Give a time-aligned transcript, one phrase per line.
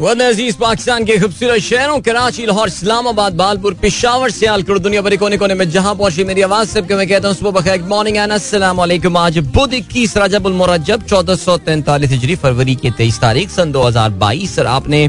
[0.00, 5.54] अज़ीज़ पाकिस्तान के खूबसूरत शहरों, कराची, लाहौर, इस्लामाबाद, बालपुर, पिशावर, सियालकोट दुनिया भर कोने कोने
[5.54, 9.38] में जहाँ पहुँची मेरी आवाज़, सबके मैं कहता हूँ, सुबह बखैर मॉर्निंग एंड अस्सलाम आज
[9.52, 14.10] बुध इक्कीस रजबुल मुरज्जब, चौदह सौ तैंतालीस हिजरी, फरवरी की तेईस तारीख, सन दो हज़ार
[14.16, 15.08] बाईस। और आपने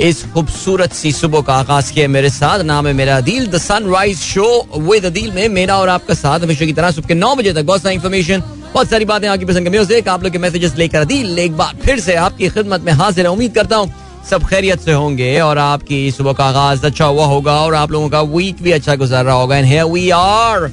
[0.00, 4.18] इस खूबसूरत सी सुबह का आगाज़ किया मेरे साथ। नाम है मेरा Adeel the sunrise
[4.18, 4.48] show
[4.80, 7.64] with Adeel में मेरा और आपका साथ हमेशा की तरह सुबह के नौ बजे तक
[7.64, 8.42] बहुत सारी इन्फॉर्मेशन
[8.74, 12.00] बहुत सारी बातें आपकी पसंद म्यूज़िक आप लोग के मैसेजेस लेकर अदील, एक बार फिर
[12.00, 13.92] से आपकी खिदमत में हाजिर है। उम्मीद करता हूँ
[14.30, 18.08] सब खैरियत से होंगे और आपकी सुबह का आगाज़ अच्छा हुआ होगा और आप लोगों
[18.08, 20.66] का वीक भी अच्छा गुजर रहा होगा। And here we are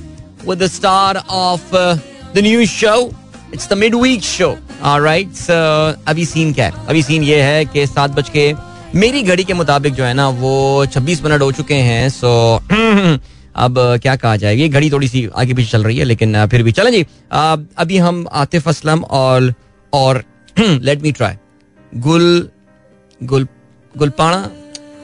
[0.47, 2.95] with the star of the new show
[3.53, 5.49] it's the midweek show alright
[6.07, 6.73] अभी सीन क्या है?
[6.89, 8.53] अभी सीन ये है कि सात बज के,
[8.95, 12.59] मेरी घड़ी के मुताबिक जो है ना, वो 26 मिनट हो चुके हैं सो
[13.57, 14.61] अब क्या कहा जाएगी?
[14.61, 17.97] ये घड़ी थोड़ी सी आगे पीछे चल रही है, लेकिन फिर भी चलें जी। अभी
[17.97, 19.53] हम आतिफ असलम और
[19.93, 20.23] और
[20.59, 21.35] let me try
[21.91, 22.49] Gul
[23.21, 23.47] Gul
[23.95, 24.49] गुलपाना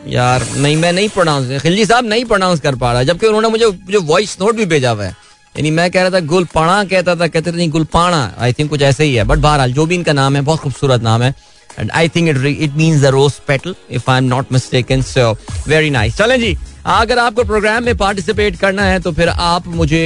[0.08, 3.72] यार, नहीं, मैं नहीं प्रोनाउंस खिलजी साहब नहीं प्रोनाउंस कर पा रहा, जबकि उन्होंने मुझे
[3.92, 5.16] जो वॉइस नोट भी भेजा हुआ है।
[5.56, 9.04] यानी मैं कह रहा था गुलपाना कहता था, कहते नहीं गुलपाना आई थिंक कुछ ऐसे
[9.04, 11.34] ही है। बट बहरहाल, जो भी इनका नाम है, बहुत खूबसूरत नाम है।
[11.80, 15.32] And I think it it means the rose petal if I am not mistaken so
[15.68, 20.06] very nice चलें जी, अगर आपको प्रोग्राम में पार्टिसिपेट करना है तो फिर आप मुझे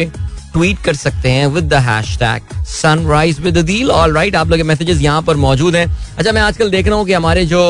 [0.53, 1.81] ट्वीट कर सकते हैं with the
[2.19, 5.85] hashtag sunrise with Adeel all right आप लोग मैसेजेस यहाँ पर मौजूद हैं
[6.17, 7.61] अच्छा मैं आजकल देख रहा हूँ कि हमारे जो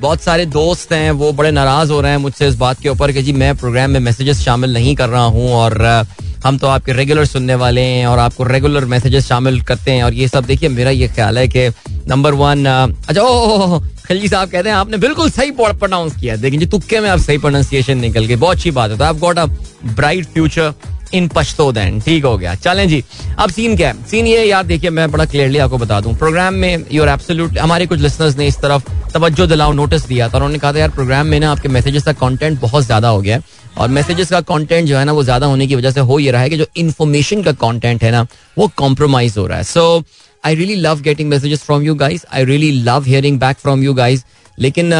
[0.00, 3.12] बहुत सारे दोस्त हैं वो बड़े नाराज़ हो रहे हैं मुझसे इस बात के ऊपर
[3.12, 5.82] कि जी मैं प्रोग्राम में मैसेजेस शामिल नहीं कर रहा हूँ और
[6.44, 10.14] हम तो आपके रेगुलर सुनने वाले हैं और आपको रेगुलर मैसेजेस शामिल करते हैं और
[10.14, 11.68] ये सब देखिए मेरा ये ख्याल है कि
[12.08, 16.66] नंबर वन अच्छा ओ खिलजी साहब कहते हैं आपने बिल्कुल सही प्रोनाउंस किया देखिए जी
[16.68, 19.44] तुक्के में आप सही प्रोनाउंसिएशन निकल गए बहुत अच्छी बात है तो आप got a
[19.94, 20.72] bright future
[21.14, 23.02] in Pashto then ठीक हो गया। चलें जी।
[23.38, 24.06] अब सीन क्या है?
[24.06, 27.86] सीन ये यार देखिए, मैं बड़ा क्लियरली आपको बता दूँ। प्रोग्राम में यूर एब्सोल्यूट हमारे
[27.86, 31.26] कुछ लिसनर्स ने इस तरफ़ तवज्जो दिलाओ नोटिस दिया था। उन्होंने कहा था, यार प्रोग्राम
[31.26, 33.42] में ना आपके मैसेजेस का कंटेंट बहुत ज़्यादा हो गया है।
[33.78, 36.30] और मैसेजेस का कंटेंट जो है ना, वो ज़्यादा होने की वजह से हो ये
[36.30, 38.26] रहा है कि जो इन्फॉर्मेशन का कंटेंट है ना,
[38.58, 40.02] वो कॉम्प्रोमाइज हो रहा है। So
[40.44, 43.94] I really love getting messages from you guys I really love hearing back from you
[43.94, 44.22] guys
[44.58, 44.90] लेकिन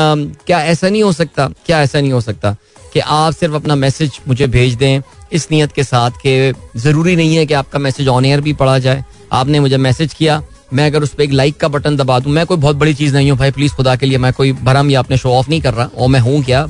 [0.47, 1.47] क्या ऐसा नहीं हो सकता?
[1.67, 2.55] क्या ऐसा नहीं हो सकता?
[2.95, 5.01] कि आप सिर्फ़ अपना मैसेज मुझे भेज दें,
[5.33, 8.79] इस नीयत के साथ कि ज़रूरी नहीं है कि आपका मैसेज ऑन एयर भी पढ़ा
[8.79, 12.33] जाए। आपने मुझे मैसेज किया, मैं अगर उस पर एक लाइक का बटन दबा दूँ,
[12.33, 14.91] मैं कोई बहुत बड़ी चीज़ नहीं हूँ भाई प्लीज़ खुदा के लिए मैं कोई भरम
[14.91, 16.67] या अपने शो ऑफ़ नहीं कर रहा, और मैं हूँ क्या?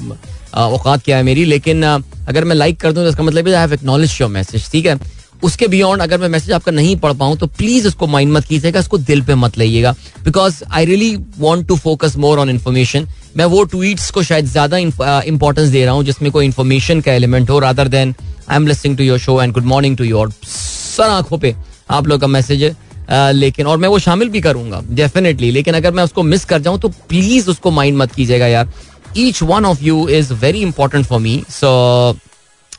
[0.54, 1.44] औकात क्या है मेरी?
[1.44, 4.86] लेकिन अगर मैं लाइक कर दूँ तो इसका मतलब I have acknowledge your message ठीक
[4.86, 4.98] है?
[5.44, 8.80] उसके बियॉन्ड अगर मैं मैसेज आपका नहीं पढ़ पाऊँ तो प्लीज़ उसको माइंड मत कीजिएगा
[8.80, 9.92] इसको दिल पे मत लाइएगा।
[10.24, 14.78] Because I really want to focus more on information मैं वो ट्वीट्स को शायद ज़्यादा
[14.78, 18.14] इंपॉर्टेंस दे रहा हूँ जिसमें कोई इन्फॉर्मेशन का एलिमेंट हो rather than
[18.48, 21.54] I am listening to your show and good morning to your sir आँखों पे
[21.90, 25.74] आप लोग का मैसेज है Uh, लेकिन और मैं वो शामिल भी करूँगा डेफिनेटली लेकिन
[25.74, 28.70] अगर मैं उसको मिस कर जाऊँ तो प्लीज़ उसको माइंड मत कीजिएगा यार।
[29.16, 31.68] Each one of you is very important for me so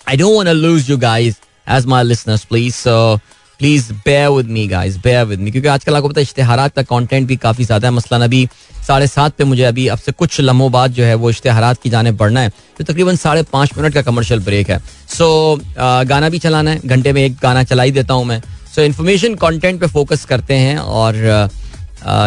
[0.09, 1.35] I don't want lose you guys
[1.67, 3.15] as my listeners please so
[3.59, 6.81] please bear with me guys bear with me क्योंकि आजकल आपको पता है इश्तेहार का
[6.83, 8.47] कंटेंट भी काफ़ी ज़्यादा है। मसला अभी
[8.87, 11.89] साढ़े सात पे मुझे अभी अब से कुछ लम्हों बाद जो है वो इश्तेहार की
[11.89, 16.29] जाने बढ़ना है तो तकरीबन साढ़े पाँच मिनट का कमर्शियल ब्रेक है। सो so, गाना
[16.29, 18.41] भी चलाना है घंटे में एक गाना चला ही देता हूँ मैं।
[18.75, 21.49] सो इन्फॉर्मेशन कंटेंट पे फोकस करते हैं और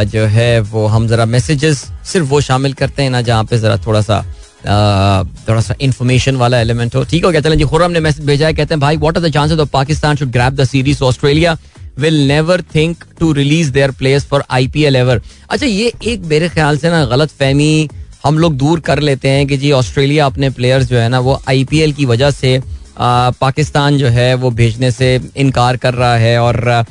[0.06, 3.76] जो है वो हम जरा मैसेजेस सिर्फ़ वो शामिल करते हैं ना जहाँ पे जरा
[3.87, 4.25] थोड़ा सा
[4.60, 7.41] थोड़ा सा इन्फॉर्मेशन वाला एलिमेंट हो। ठीक हो गया?
[7.41, 9.69] चलें जी खुरम ने मैसेज भेजा है, कहते हैं, भाई what are the chances of
[9.72, 11.56] Pakistan should grab the series Australia
[11.98, 15.20] will never think to release their players for I IPL ever
[15.50, 17.88] अच्छा ये एक मेरे ख्याल से ना गलत फहमी
[18.24, 21.40] हम लोग दूर कर लेते हैं कि जी ऑस्ट्रेलिया अपने प्लेयर्स जो है ना, वो
[21.48, 22.60] आईपीएल की वजह से
[22.98, 26.84] पाकिस्तान जो है, वो भेजने से इनकार कर रहा है और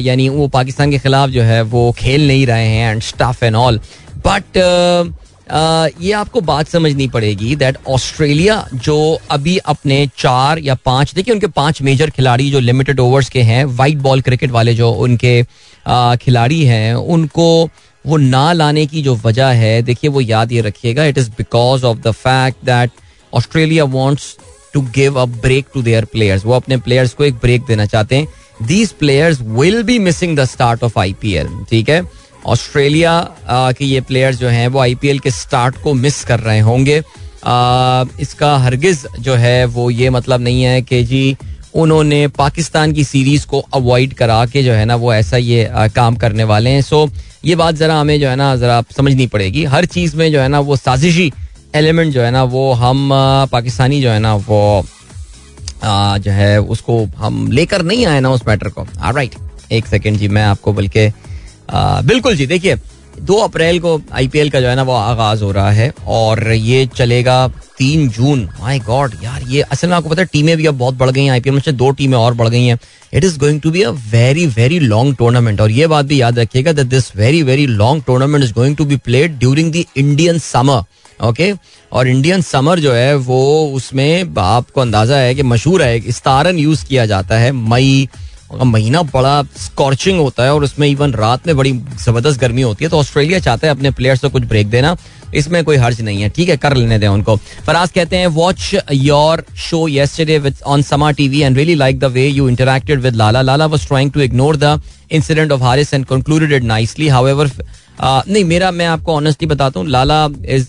[0.00, 3.56] यानी वो पाकिस्तान के खिलाफ जो है, वो खेल नहीं रहे हैं and staff and
[3.56, 3.80] all
[4.26, 4.58] but
[5.48, 8.96] ये आपको बात समझनी पड़ेगी दैट ऑस्ट्रेलिया जो
[9.30, 13.64] अभी अपने चार या पाँच, देखिए उनके पाँच मेजर खिलाड़ी जो लिमिटेड ओवर्स के हैं
[13.76, 15.42] वाइट बॉल क्रिकेट वाले जो उनके
[16.16, 17.68] खिलाड़ी हैं, उनको
[18.04, 21.84] वो ना लाने की जो वजह है, देखिए वो याद ये रखिएगा it is because
[21.84, 22.90] of the fact that
[23.32, 24.36] Australia wants
[24.74, 28.16] to give a break to their players वो अपने प्लेयर्स को एक ब्रेक देना चाहते
[28.16, 28.28] हैं।
[28.62, 32.02] These players will be missing the start of IPL ठीक है?
[32.46, 33.20] ऑस्ट्रेलिया
[33.50, 36.98] के ये प्लेयर जो हैं, वो आईपीएल के स्टार्ट को मिस कर रहे होंगे।
[38.20, 41.36] इसका हरगिज जो है, वो ये मतलब नहीं है कि जी,
[41.74, 46.16] उन्होंने पाकिस्तान की सीरीज़ को अवॉइड करा के जो है ना, वो ऐसा ये काम
[46.16, 47.08] करने वाले हैं। सो
[47.44, 50.48] ये बात जरा हमें जो है ना, जरा समझनी पड़ेगी। हर चीज़ में जो है
[50.48, 51.32] ना, वो साजिशी
[51.74, 53.08] एलिमेंट जो है ना, वो हम
[53.52, 54.84] पाकिस्तानी जो है ना, वो
[55.84, 59.34] जो है, उसको हम लेकर नहीं आए ना उस मैटर को। राइट
[59.72, 61.08] एक सेकेंड जी, मैं आपको बल्कि
[61.70, 62.76] बिल्कुल जी, देखिए,
[63.18, 66.86] दो अप्रैल को आईपीएल का जो है ना, वो आगाज़ हो रहा है और ये
[66.96, 67.46] चलेगा
[67.78, 70.94] तीन जून। माय गॉड यार, ये असल में आपको पता है, टीमें भी अब बहुत
[70.94, 72.78] बढ़ गई हैं आईपीएल में से दो टीमें और बढ़ गई हैं।
[73.12, 76.38] It is going to be a very very long tournament और ये बात भी याद
[76.38, 80.38] रखिएगा that this very very long tournament is going to be played during the Indian
[80.38, 80.82] summer
[81.20, 81.52] okay
[81.92, 86.84] और इंडियन समर जो है, वो उसमें आपको अंदाज़ा है कि मशहूर है इस्तारन यूज़
[86.86, 88.08] किया जाता है मई
[88.54, 91.72] महीना बड़ा स्कॉर्चिंग होता है और उसमें इवन रात में बड़ी
[92.04, 94.96] ज़बरदस्त गर्मी होती है तो ऑस्ट्रेलिया चाहता है अपने प्लेयर्स को कुछ ब्रेक देना।
[95.34, 98.74] इसमें कोई हर्ज नहीं है, ठीक है, कर लेने दें उनको। फराज कहते हैं watch
[98.92, 103.14] your show yesterday with on Samaa TV and really like the way you interacted with
[103.16, 107.50] Lala Lala was trying to ignore the incident of Haris and concluded it nicely however
[108.00, 110.66] नहीं, मेरा, मैं आपको honestly बताता हूँ लाला is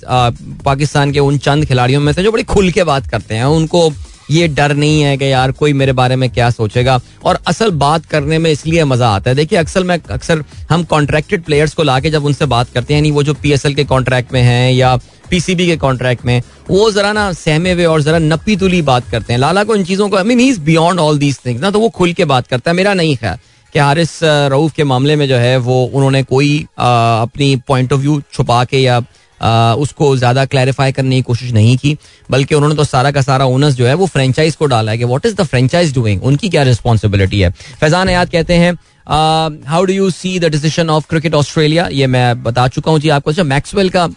[0.66, 3.90] Pakistan के उन चंद खिलाड़ियों में से जो बड़ी खुल के बात करते हैं, उनको
[4.32, 8.06] ये डर नहीं है कि यार कोई मेरे बारे में क्या सोचेगा। और असल बात
[8.06, 12.10] करने में इसलिए मज़ा आता है। देखिए अक्सर मैं अक्सर हम कॉन्ट्रैक्टेड प्लेयर्स को लाके
[12.10, 14.96] जब उनसे बात करते हैं वो जो पीएसएल के कॉन्ट्रैक्ट में हैं या
[15.30, 19.34] पीसीबी के कॉन्ट्रैक्ट में वो जरा ना सहमे हुए और जरा नपी तुली बात करते
[19.34, 21.80] हैं। लाला को इन चीज़ों को I mean is beyond all these things ना तो
[21.80, 23.38] वो खुल के बात करता है। मेरा नहीं ख्याल
[23.74, 28.02] कि हारिस रऊफ के मामले में जो है वो उन्होंने कोई आ, अपनी पॉइंट ऑफ़
[28.02, 29.00] व्यू छुपा के या
[29.42, 31.98] उसको ज़्यादा क्लैरिफाई करने की कोशिश नहीं की,
[32.32, 35.04] बल्कि उन्होंने तो सारा का सारा ओनर्स जो है वो फ्रेंचाइज को डाला है कि
[35.06, 37.50] what is the franchise doing उनकी क्या रिस्पॉन्सिबिलिटी है?
[37.80, 42.44] फैजान याद कहते हैं how do you see the decision of cricket Australia ये मैं
[42.44, 44.08] बता चुका हूँ जी आपको। अच्छा मैक्सवेल का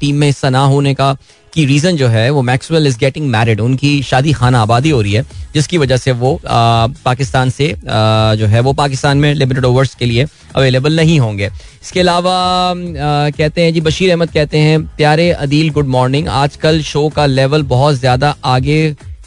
[0.00, 1.16] टीम में हिस्सा ना होने का
[1.52, 5.12] की रीजन जो है वो मैक्सवेल इज़ गेटिंग मैरिड उनकी शादी खाना आबादी हो रही
[5.12, 5.24] है
[5.54, 9.94] जिसकी वजह से वो आ, पाकिस्तान से आ, जो है वो पाकिस्तान में लिमिटेड ओवर्स
[9.94, 11.46] के लिए अवेलेबल नहीं होंगे।
[11.82, 12.34] इसके अलावा
[12.76, 17.62] कहते हैं जी बशीर अहमद कहते हैं प्यारे अदील गुड मॉर्निंग आजकल शो का लेवल
[17.72, 18.78] बहुत ज़्यादा आगे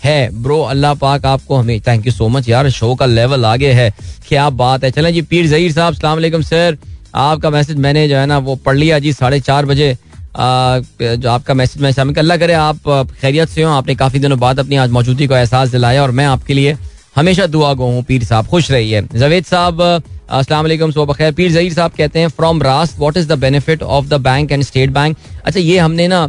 [0.03, 3.71] है। ब्रो अल्लाह पाक आपको हमें थैंक यू सो मच यार शो का लेवल आगे
[3.73, 3.89] है।
[4.27, 6.77] क्या बात है। चलें जी, पीर जहीर साहब सलाम सर।
[7.17, 9.97] आपका मैसेज मैंने जो है ना, वो पढ़ लिया जी साढ़े चार बजे।
[10.35, 14.59] जो आपका मैसेज मैं शामिल अल्लाह करे आप खैरियत से हो। आपने काफ़ी दिनों बाद
[14.59, 16.75] अपनी आज मौजूदगी को एहसास दिलाया और मैं आपके लिए
[17.15, 19.81] हमेशा दुआ गो हूँ। पीर साहब खुश रहिए। जवेद साहब
[20.29, 23.83] अस्सलाम वालेकुम, सुबह बखैर। पीर जहीर साहब कहते हैं from Rust what is the benefit
[23.83, 26.27] of the bank and state bank अच्छा ये हमने ना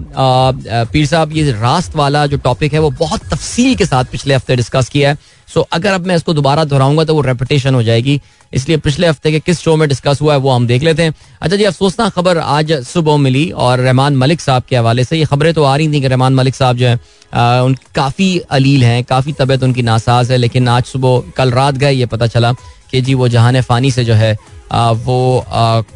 [0.93, 4.57] पीर साहब, ये रास्त वाला जो टॉपिक है, वो बहुत तफसील के साथ पिछले हफ़्ते
[4.57, 5.19] डिस्कस किया है।
[5.49, 8.21] सो अगर अब मैं इसको दोबारा दोहराऊँगा तो वो रेपुटेशन हो जाएगी।
[8.53, 11.15] इसलिए पिछले हफ़्ते के किस शो में डिस्कस हुआ है, वो हम देख लेते हैं।
[11.43, 15.25] अच्छा जी अफसोसना खबर आज सुबह मिली, और रहमान मलिक साहब के हवाले से। ये
[15.25, 19.03] खबरें तो आ रही थी कि रहमान मलिक साहब जो है उन, काफ़ी अलील हैं,
[19.05, 22.55] काफ़ी तबीयत उनकी नासाज है, लेकिन आज सुबह, कल रात गए, ये पता चला
[22.91, 24.37] कि जी, वो जहान फ़ानी से जो है
[24.73, 25.45] वो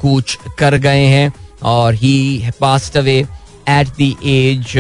[0.01, 1.33] कूच कर गए हैं
[1.63, 3.19] और he passed away
[3.69, 4.73] at the age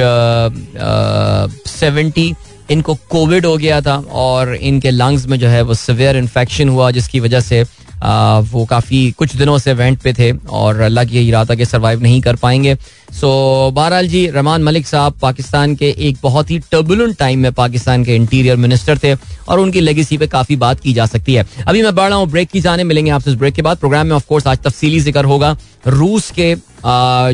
[1.70, 2.34] seventy
[2.70, 6.90] इनको कोविड हो गया था और इनके लंग्स में जो है वो सिवियर इन्फेक्शन हुआ,
[6.90, 7.64] जिसकी वजह से
[8.04, 11.64] वो काफ़ी कुछ दिनों से वेंट पे थे और अल्लाह की यही रहा था कि
[11.64, 12.74] सर्वाइव नहीं कर पाएँगे।
[13.12, 13.28] सो
[13.70, 18.16] बहरहाल जी, रहमान मलिक साहब पाकिस्तान के एक बहुत ही टर्बुलेंट टाइम में पाकिस्तान के
[18.16, 21.94] इंटीरियर मिनिस्टर थे और उनकी लेगेसी पे काफ़ी बात की जा सकती है। अभी मैं
[21.94, 24.46] बढ़ रहा हूँ ब्रेक की जाने मिलेंगे आपसे इस ब्रेक के बाद। प्रोग्राम में ऑफकोर्स
[24.46, 25.56] आज तफसीली ज़िक्र होगा।
[25.88, 26.54] रूस के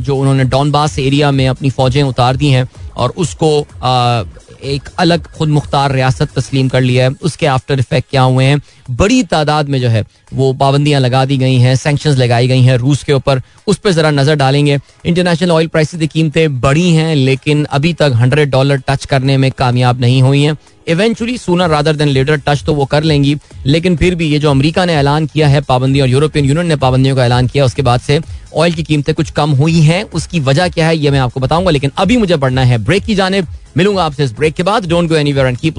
[0.00, 3.58] जो उन्होंने डॉनबास एरिया में अपनी फौजें उतार दी हैं और उसको
[4.64, 8.60] एक अलग खुद मुख्तार रियासत तस्लीम कर लिया है। उसके आफ्टर इफ़ेक्ट क्या हुए हैं?
[8.90, 12.76] बड़ी तादाद में जो है वो पाबंदियाँ लगा दी गई हैं सेंक्शन लगाई गई हैं
[12.76, 17.14] रूस के ऊपर। उस पर जरा नज़र डालेंगे। इंटरनेशनल ऑयल प्राइसेस की कीमतें बढ़ी हैं,
[17.16, 20.56] लेकिन अभी तक हंड्रेड डॉलर टच करने में कामयाब नहीं हुई हैं।
[20.88, 24.50] Eventually sooner rather than later touch तो वो कर लेंगी, लेकिन फिर भी ये जो
[24.50, 27.82] अमेरिका ने ऐलान किया है, पाबंदी और यूरोपियन यूनियन ने पाबंदियों का ऐलान किया, उसके
[27.82, 28.20] बाद से
[28.56, 31.70] ऑयल की कीमतें कुछ कम हुई हैं। उसकी वजह क्या है, ये मैं आपको बताऊँगा,
[31.70, 33.42] लेकिन अभी मुझे बढ़ना है ब्रेक की जाने
[33.76, 35.78] मिलूँगा आपसे इस ब्रेक के बाद। Don't go anywhere and keep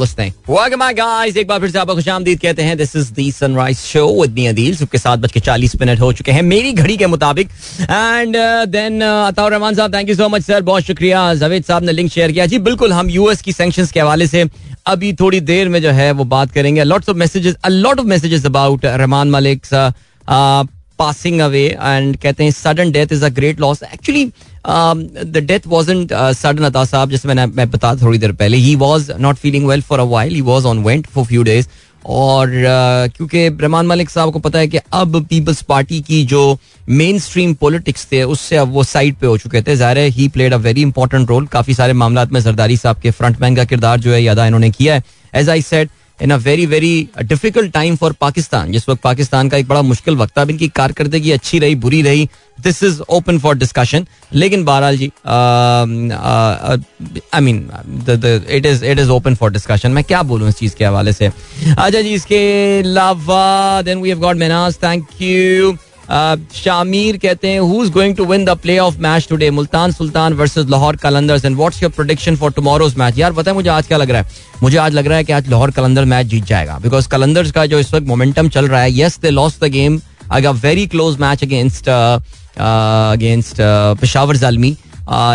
[0.92, 4.34] guys एक बार फिर से आपको खुशामदीद कहते हैं this is the sunrise show with
[4.34, 7.08] me Adeel सुबह के सात बज के चालीस मिनट हो चुके हैं मेरी घड़ी के
[7.08, 7.50] मुताबिक
[7.82, 8.36] एंड
[8.70, 12.12] देन अताउर रहमान साहब thank you so much sir बहुत शुक्रिया जावेद साहब ने लिंक
[12.12, 14.46] शेयर किया जी बिल्कुल हम यूएस की सैंक्शंस के हवाले से
[14.88, 18.46] अभी थोड़ी देर में जो है वो बात करेंगे lots of messages lot of messages
[18.46, 19.66] about Rehman Malik
[21.00, 24.26] passing away and कहते हैं sudden death is a great loss actually
[24.66, 29.12] the death wasn't sudden Ata साहब जैसे मैंने मैं बता थोड़ी देर पहले ही was
[29.20, 31.68] not feeling well for a while he was on went for few days
[32.06, 32.52] और
[33.16, 36.58] क्योंकि रहमान मलिक साहब को पता है कि अब पीपल्स पार्टी की जो
[36.90, 40.54] मेन स्ट्रीम पॉलिटिक्स थे, उससे अब वो साइड पे हो चुके थे। ज़ाहिर he played
[40.54, 44.00] a very important role काफ़ी सारे मामला में जरदारी साहब के फ्रंट मैन का किरदार
[44.00, 45.04] जो है अदा इन्होंने किया है।
[45.34, 45.90] As I said
[46.22, 50.16] in a very very difficult time for Pakistan जिस वक्त पाकिस्तान का एक बड़ा मुश्किल
[50.16, 54.64] वक्त था, अब इनकी कारकर्दगी अच्छी रही, बुरी रही। This is open for discussion लेकिन
[54.66, 55.12] बहरहाल जी
[57.34, 57.70] I mean
[58.10, 61.28] it is it is open for discussion मैं क्या बोलूँ इस चीज़ के हवाले से?
[61.68, 62.40] अच्छा जी, इसके
[62.80, 65.78] अलावा then we have got Menaz thank you
[66.56, 68.50] Shamir कहते हैं who is going to win the
[68.80, 71.46] playoff match today Multan Sultan versus Lahore Qalandars.
[71.46, 74.28] And what's your prediction for tomorrow's match यार है मुझे आज क्या लग रहा है?
[74.64, 77.66] मुझे आज लग रहा है कि आज लाहौर कलंदर मैच जीत जाएगा। बिकॉज़ कलंदर्स का
[77.66, 80.00] जो इस वक्त मोमेंटम चल रहा है yes they lost the game
[80.32, 83.56] I got very close match against against
[84.02, 84.76] Peshawar Zalmi.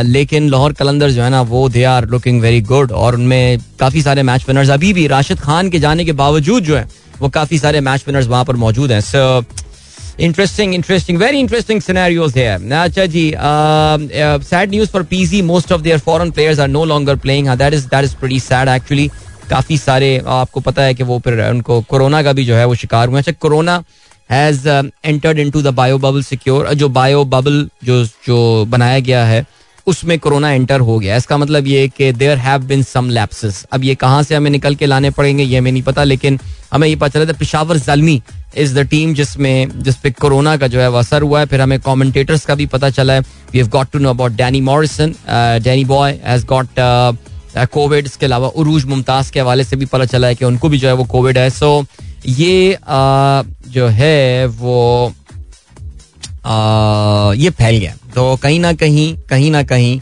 [0.05, 4.03] लेकिन लाहौर कलंदर जो है ना, वो they are looking very good और उनमें काफ़ी
[4.03, 6.89] सारे मैच विनर्स अभी भी, राशिद खान के जाने के बावजूद जो है,
[7.21, 9.41] वो काफ़ी सारे मैच विनर्स वहाँ पर मौजूद हैं। So
[10.19, 12.49] interesting interesting very interesting scenarios है
[12.81, 17.49] अच्छा जी sad news for PZ most of their foreign players are no longer playing
[17.49, 19.09] that is that is pretty sad actually
[19.51, 22.75] काफ़ी सारे आपको पता है कि वो फिर उनको कोरोना का भी जो है वो
[22.75, 23.83] शिकार हुए अच्छा corona
[24.31, 29.45] has entered into the bio bubble secure जो बायो बबल जो जो बनाया गया है,
[29.87, 33.85] उसमें कोरोना एंटर हो गया इसका मतलब ये कि there have bin some lapses अब
[33.85, 36.39] ये कहाँ से हमें निकल के लाने पड़ेंगे, ये हमें नहीं पता, लेकिन
[36.73, 38.21] हमें ये पता चला था, Peshawar Zalmi
[38.57, 41.61] is the team जिसमें जिस पे कोरोना का जो है वो असर हुआ है फिर
[41.61, 43.21] हमें कमेंटेटर्स का भी पता चला है।
[43.53, 45.15] We have got to know about Danny Morrison
[45.63, 46.69] Danny boy has got
[47.73, 50.79] covid इसके अलावा उरूज मुमताज़ के हवाले से भी पता चला है कि उनको भी
[50.79, 51.85] जो है वो कोविड है। सो
[52.27, 55.13] ये आ, जो है वो
[56.45, 59.99] आ, ये फैल गया। तो कहीं ना कहीं कहीं ना कहीं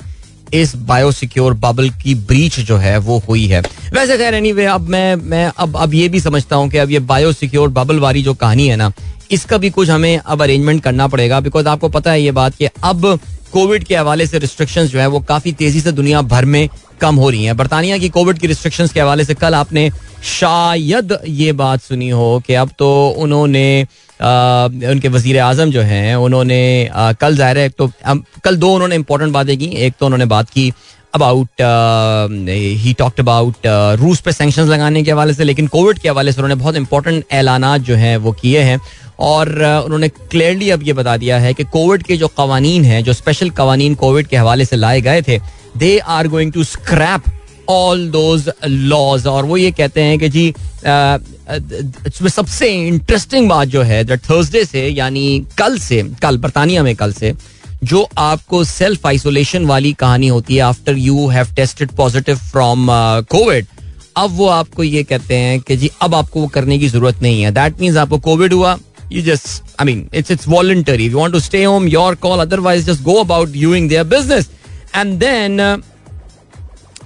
[0.54, 3.60] इस बायोसिक्योर बबल की ब्रीच जो है वो हुई है।
[3.94, 6.90] वैसे खैर एनी anyway, अब मैं मैं अब अब ये भी समझता हूँ कि अब
[6.90, 8.92] ये बायोसिक्योर बबल वाली जो कहानी है ना
[9.32, 12.68] इसका भी कुछ हमें अब अरेंजमेंट करना पड़ेगा बिकॉज़ आपको पता है ये बात कि
[12.84, 13.18] अब
[13.52, 16.68] कोविड के हवाले से रिस्ट्रिक्शंस जो है वो काफ़ी तेज़ी से दुनिया भर में
[17.00, 19.90] कम हो रही हैं। बरतानिया की कोविड की रिस्ट्रिक्शंस के हवाले से कल आपने
[20.24, 22.88] शायद ये बात सुनी हो कि अब तो
[23.18, 27.90] उन्होंने आ, उनके वज़ीर आज़म जो हैं उन्होंने आ, कल ज़ाहिर है एक तो
[28.44, 30.72] कल दो उन्होंने इंपॉर्टेंट बातें की एक तो उन्होंने बात की
[31.14, 31.62] अबाउट
[32.82, 33.66] ही टॉक्ट अबाउट
[34.00, 37.24] रूस पे सेंक्शन लगाने के हवाले से लेकिन कोविड के हवाले से उन्होंने बहुत इंपॉर्टेंट
[37.32, 38.80] ऐलान जो हैं वो किए हैं।
[39.20, 39.48] और
[39.84, 43.50] उन्होंने क्लियरली अब ये बता दिया है कि कोविड के जो कवानीन हैं जो स्पेशल
[43.50, 45.38] कवानीन कोविड के हवाले से लाए गए थे
[45.76, 47.24] they are going to scrap
[47.68, 53.82] all those laws और वो ये कहते हैं कि जी uh, सबसे इंटरेस्टिंग बात जो
[53.82, 57.34] है थर्सडे से यानी कल से कल बरतानिया में कल से
[57.84, 62.86] जो आपको सेल्फ आइसोलेशन वाली कहानी होती है after you have tested positive from
[63.30, 63.66] covid
[64.16, 67.42] अब वो आपको ये कहते हैं कि जी अब आपको वो करने की ज़रूरत नहीं
[67.42, 68.78] है। दैट मीन्स आपको कोविड हुआ
[69.10, 71.06] i mean it's it's voluntary.
[71.06, 74.48] If you want to stay home your call otherwise just go about doing their business.
[74.94, 75.78] And then uh,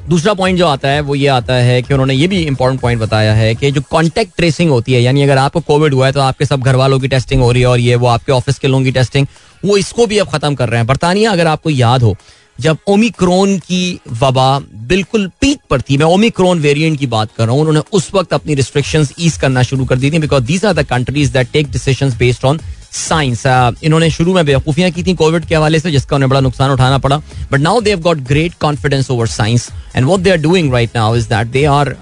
[0.09, 3.01] दूसरा पॉइंट जो आता है, वो ये आता है कि उन्होंने ये भी इंपॉर्टेंट पॉइंट
[3.01, 6.21] बताया है कि जो कॉन्टेक्ट ट्रेसिंग होती है, यानी अगर आपको कोविड हुआ है तो
[6.21, 8.69] आपके सब घर वालों की टेस्टिंग हो रही है और ये वो आपके ऑफ़िस के
[8.69, 9.27] लोगों की टेस्टिंग
[9.65, 12.17] वो इसको भी अब खत्म कर रहे हैं। बरतानिया, अगर आपको याद हो,
[12.59, 17.53] जब ओमिक्रोन की वबा बिल्कुल पीक पर थी, मैं ओमिक्रोन वेरिएंट की बात कर रहा
[17.53, 20.75] हूँ, उन्होंने उस वक्त अपनी रिस्ट्रिक्शंस ईज करना शुरू कर दी थी because these are
[20.75, 22.61] the countries that take decisions based on
[22.93, 23.43] science.
[23.85, 26.99] इन्होंने शुरू में बेवकूफियाँ की थी कोविड के हवाले से, जिसका उन्हें बड़ा नुकसान उठाना
[26.99, 27.17] पड़ा।
[27.53, 31.17] But now they've got great confidence over science and what they are doing right now
[31.17, 31.97] is that they are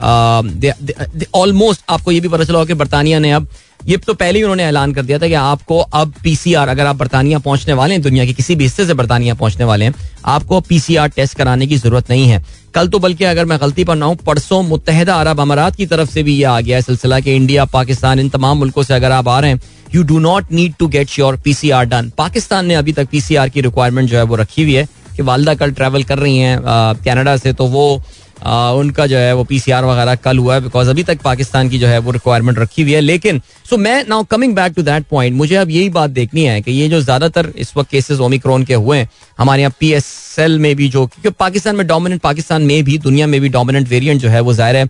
[1.34, 3.48] almost आपको ये भी पता चला कि बरतानिया ने अब,
[3.86, 6.96] ये तो पहले ही उन्होंने ऐलान कर दिया था कि आपको अब पीसीआर अगर आप
[6.96, 10.60] बरतानिया पहुँचने वाले हैं, दुनिया के किसी भी हिस्से से बरतानिया पहुँचने वाले हैं, आपको
[10.60, 14.06] पीसीआर टेस्ट कराने की ज़रूरत नहीं है। कल तो बल्कि अगर मैं गलती पर ना
[14.06, 17.34] हूँ, परसों मुतहदा अरब अमारात की तरफ़ से भी ये आ गया है सिलसिला कि
[17.36, 19.60] इंडिया, पाकिस्तान, इन तमाम मुल्कों से अगर आप आ रहे हैं
[19.94, 23.60] you do not need to get your PCR done Pakistan ने अभी तक पीसीआर की
[23.60, 26.60] रिक्वायरमेंट जो है वो रखी हुई है कि वालदा कल ट्रैवल कर रही हैं
[27.04, 28.02] कैनेडा से तो वो
[28.44, 31.78] आ, उनका जो है वो पीसीआर वगैरह कल हुआ है बिकॉज़ अभी तक पाकिस्तान की
[31.78, 35.04] जो है वो रिक्वायरमेंट रखी हुई है। लेकिन सो मैं now coming back to that
[35.10, 38.64] point मुझे अब यही बात देखनी है कि ये जो ज़्यादातर इस वक्त केसेस ओमिक्रॉन
[38.64, 39.08] के हुए हैं,
[39.38, 42.98] हमारे यहाँ पी एस एल में भी जो, क्योंकि पाकिस्तान में डोमिनेंट पाकिस्तान में भी,
[42.98, 44.84] दुनिया में भी डोमिनेंट वेरिएंट जो है, वो ज़ाहिर है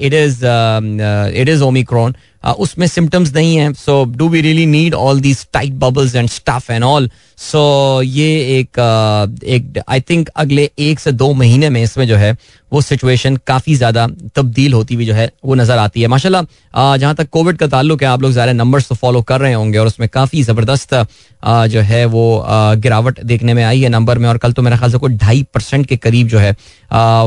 [0.00, 0.44] it is
[1.40, 2.14] it is omicron
[2.58, 6.70] उसमें सिम्टम्स नहीं है so do we really need all these tight bubbles and stuff
[6.72, 7.08] and all
[7.38, 8.78] so ये एक
[9.44, 12.36] एक आई थिंक अगले एक से दो महीने में इसमें जो है,
[12.72, 14.06] वो सिचुएशन काफ़ी ज़्यादा
[14.36, 18.02] तब्दील होती हुई जो है, वो नज़र आती है। माशाल्लाह जहाँ तक कोविड का ताल्लुक
[18.02, 20.94] है आप लोग ज़्यादा नंबर्स तो फॉलो कर रहे होंगे और उसमें काफ़ी ज़बरदस्त
[21.70, 22.24] जो है वो
[22.76, 25.42] गिरावट देखने में आई है नंबर में और कल तो मेरे ख्याल से कोई ढाई
[25.54, 26.50] परसेंट के करीब जो है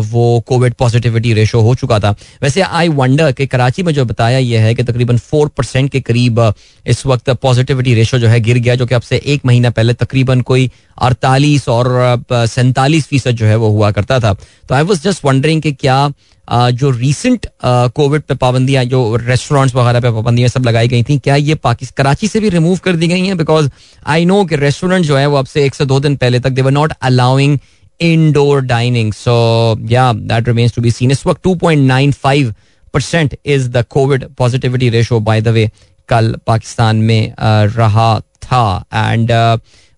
[0.10, 4.38] वो कोविड पॉजिटिविटी रेशो हो चुका था। वैसे आई वंडर कि कराची में जो बताया
[4.38, 6.40] यह है कि तकरीबन फोर परसेंट के करीब
[6.86, 9.94] इस वक्त पॉजिटिविटी रेशो जो है गिर गया, जो कि अब से एक महीना पहले
[9.96, 14.34] तकरीबन कोई अड़तालीस और सैंतालीस फ़ीसद जो है वो हुआ करता था।
[14.70, 16.08] तो आई वॉज़ जस्ट वंडरिंग कि क्या
[16.52, 21.36] जो रिसेंट कोविड पे पाबंदियाँ, जो रेस्टोरेंट्स वगैरह पे पाबंदियाँ सब लगाई गई थी, क्या
[21.36, 23.38] ये पाकिस्तान कराची से भी रिमूव कर दी गई हैं?
[23.38, 23.70] बिकॉज़
[24.08, 26.50] आई नो कि रेस्टोरेंट जो है, वो अब से एक से दो दिन पहले तक
[26.50, 27.58] they were not allowing
[28.02, 32.54] indoor dining so या that remains to be seen इस वक्त two point nine five
[32.94, 35.70] percent is the covid positivity ratio by the way
[36.10, 39.32] कल पाकिस्तान में रहा था। एंड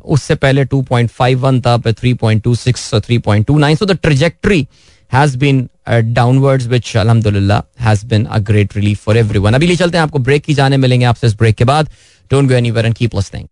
[0.05, 4.67] उससे पहले 2.51 था पे 3.26 3.29 so the trajectory
[5.11, 9.97] has been downwards which अलहमदुल्ला has been a great relief for everyone अभी ले चलते
[9.97, 11.89] हैं, आपको ब्रेक की जाने मिलेंगे आपसे इस ब्रेक के बाद।
[12.31, 13.47] Don't go anywhere and keep listening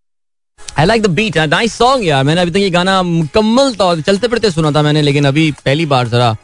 [0.80, 4.28] I like the beat nice song यार। मैंने अभी तक ये गाना मुकम्मल तौर चलते
[4.28, 6.36] फिरते सुना था मैंने, लेकिन अभी पहली बार जरा,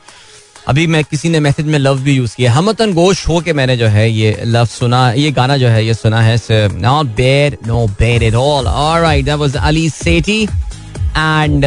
[0.67, 3.75] अभी मैं किसी ने मैसेज में लव भी यूज़ किया। हमतन गोश हो के मैंने
[3.77, 6.37] जो है ये लव सुना, ये गाना जो है, ये सुना है
[6.79, 11.65] not bad no bad at all alright that was Ali Sethi and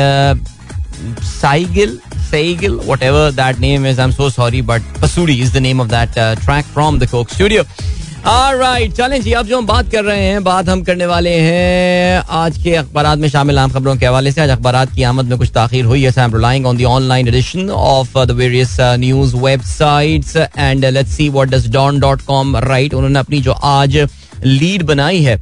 [1.23, 1.99] साइगिल
[2.31, 3.99] Saigil, whatever that name is.
[3.99, 7.31] I'm so sorry, but Pasudi is the name of that uh, track from the Coke
[7.31, 7.65] Studio.
[8.27, 12.23] Right चलें जी अब जो हम बात कर रहे हैं बात हम करने वाले हैं
[12.39, 15.39] आज के अखबार में शामिल आम खबरों के हवाले से आज अखबार की आमद में
[15.39, 20.37] कुछ ताखिर हुई है I relying on the online edition of the various news websites
[20.37, 23.97] and let's see what does Dawn dot com right उन्होंने अपनी जो आज
[24.45, 25.41] लीड बनाई है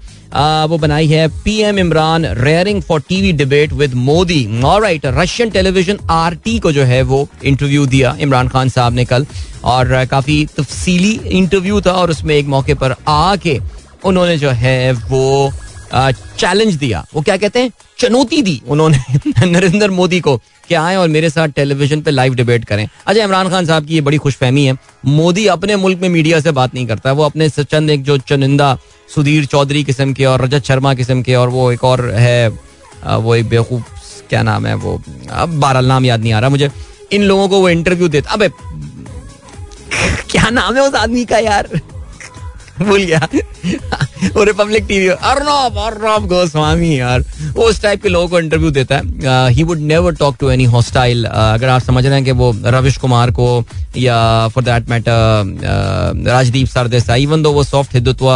[0.68, 4.44] वो बनाई है PM Imran raring for TV debate with Modi
[4.82, 9.26] right Russian television RT को जो है वो इंटरव्यू दिया इमरान खान साहब ने कल।
[9.64, 13.58] और काफ़ी तफसीली इंटरव्यू था और उसमें एक मौके पर आके
[14.04, 15.52] उन्होंने जो है वो
[15.94, 17.70] चैलेंज दिया। वो क्या कहते हैं?
[17.98, 18.98] चुनौती दी उन्होंने
[19.46, 20.36] नरेंद्र मोदी को
[20.68, 23.94] कि आए और मेरे साथ टेलीविज़न पे लाइव डिबेट करें। अच्छा इमरान खान साहब की
[23.94, 27.48] ये बड़ी खुशफहमी है। मोदी अपने मुल्क में मीडिया से बात नहीं करता। वो अपने
[27.48, 28.78] चंद एक जो चुनिंदा
[29.14, 32.48] सुधीर चौधरी किस्म के और रजत शर्मा किस्म के और वो एक और है
[33.06, 33.84] वो एक बेवकूफ़,
[34.28, 35.02] क्या नाम है वो?
[35.30, 36.70] अब बारह नाम याद नहीं आ रहा मुझे।
[37.12, 38.48] इन लोगों को वो इंटरव्यू देता। अबे,
[40.30, 41.68] क्या नाम है उस आदमी का यार?
[42.82, 43.28] भूल गया।
[44.36, 48.96] वो रिपब्लिक टीवी अर्नब अर्नब गोस्वामी यार। वो उस टाइप के लोगों को इंटरव्यू देता
[48.96, 52.54] है। He would never talk to any hostile अगर आप समझ रहे हैं कि वो
[52.66, 53.64] रविश कुमार को
[53.96, 54.16] या
[54.48, 58.26] for that matter Rajdeep Sardesai even though वो सॉफ्ट हिंदुत्व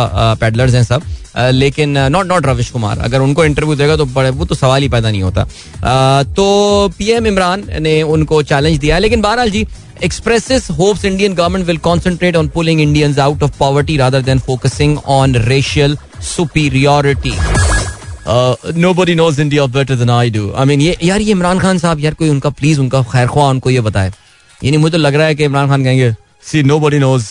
[0.40, 4.30] पैडलर्स हैं सब Uh, लेकिन नॉट नॉट रविश कुमार अगर उनको इंटरव्यू देगा तो बड़े
[4.30, 8.98] वो तो सवाल ही पैदा नहीं होता। Uh, तो पीएम इमरान ने उनको चैलेंज दिया।
[8.98, 9.62] लेकिन बहरहाल जी
[10.04, 14.96] expresses hopes Indian government will concentrate on pulling Indians out of poverty rather than focusing
[15.16, 15.96] on racial
[16.28, 17.32] superiority
[18.94, 22.00] nobody knows India better than I do I mean ये यार ये इमरान खान साहब
[22.00, 24.12] यार कोई उनका प्लीज़ उनका खैर ख्वाह उनको ये बताए
[24.64, 26.12] यानी मुझे तो लग रहा है कि इमरान खान कहेंगे
[26.50, 27.26] see nobody knows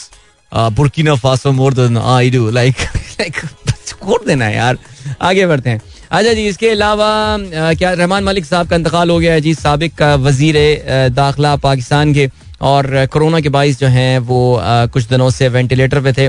[0.52, 2.76] Burkina Faso more than I do like
[3.20, 3.41] like
[3.88, 4.78] छोड़ देना यार।
[5.22, 9.17] आगे बढ़ते हैं। अच्छा जी, इसके अलावा uh, क्या, रहमान मलिक साहब का इंतकाल हो
[9.20, 12.28] गया है जी, सबक uh, वज़ीर uh, दाखिला पाकिस्तान के।
[12.62, 16.28] और कोरोना के बाईस जो हैं वो कुछ दिनों से वेंटिलेटर पे थे।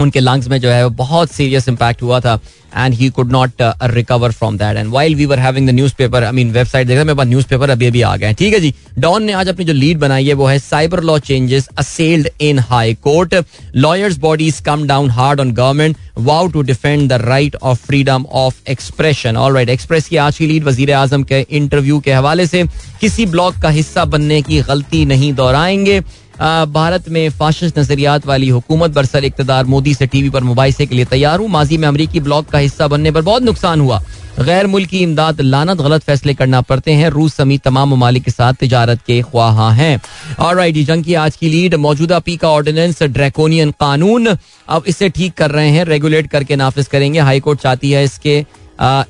[0.00, 2.38] उनके लंग्स में जो है, बहुत सीरियस इम्पैक्ट हुआ था
[2.76, 6.32] and he could not recover from that and while we were having the newspaper I
[6.32, 8.72] mean website देखा मेरे पास न्यूज़पेपर अभी अभी आ गए ठीक है जी?
[8.98, 12.58] डॉन ने आज अपनी जो लीड बनाई है, वो है cyber law changes assailed in
[12.60, 13.34] high court
[13.76, 18.70] lawyers bodies come down hard on government vow to defend the right of freedom of
[18.70, 22.64] expression all right express की आज की लीड वज़ीर आज़म के इंटरव्यू के हवाले से,
[23.00, 26.00] किसी ब्लॉक का हिस्सा बनने की गलती नहीं दोहराएँगे।
[26.38, 31.04] भारत में फाशिस्ट नजरियात वाली हुकूमत बरसर इकतदार मोदी से टीवी पर मुबाइसे के लिए
[31.04, 34.02] तैयार हूँ। माजी में अमरीकी ब्लॉक का हिस्सा बनने पर बहुत नुकसान हुआ।
[34.40, 38.54] गैर मुल्की इमदाद लानत गलत फैसले करना पड़ते हैं। रूस समेत तमाम ममालिक के साथ
[38.54, 40.00] तजारत के ख्वाहा हैं।
[40.38, 45.08] और राइट जंग की आज की लीड मौजूदा पी का ऑर्डिनेंस ड्रैकोनियन कानून। अब इसे
[45.08, 48.44] ठीक कर रहे हैं रेगुलेट करके नाफिज करेंगे। हाईकोर्ट चाहती है इसके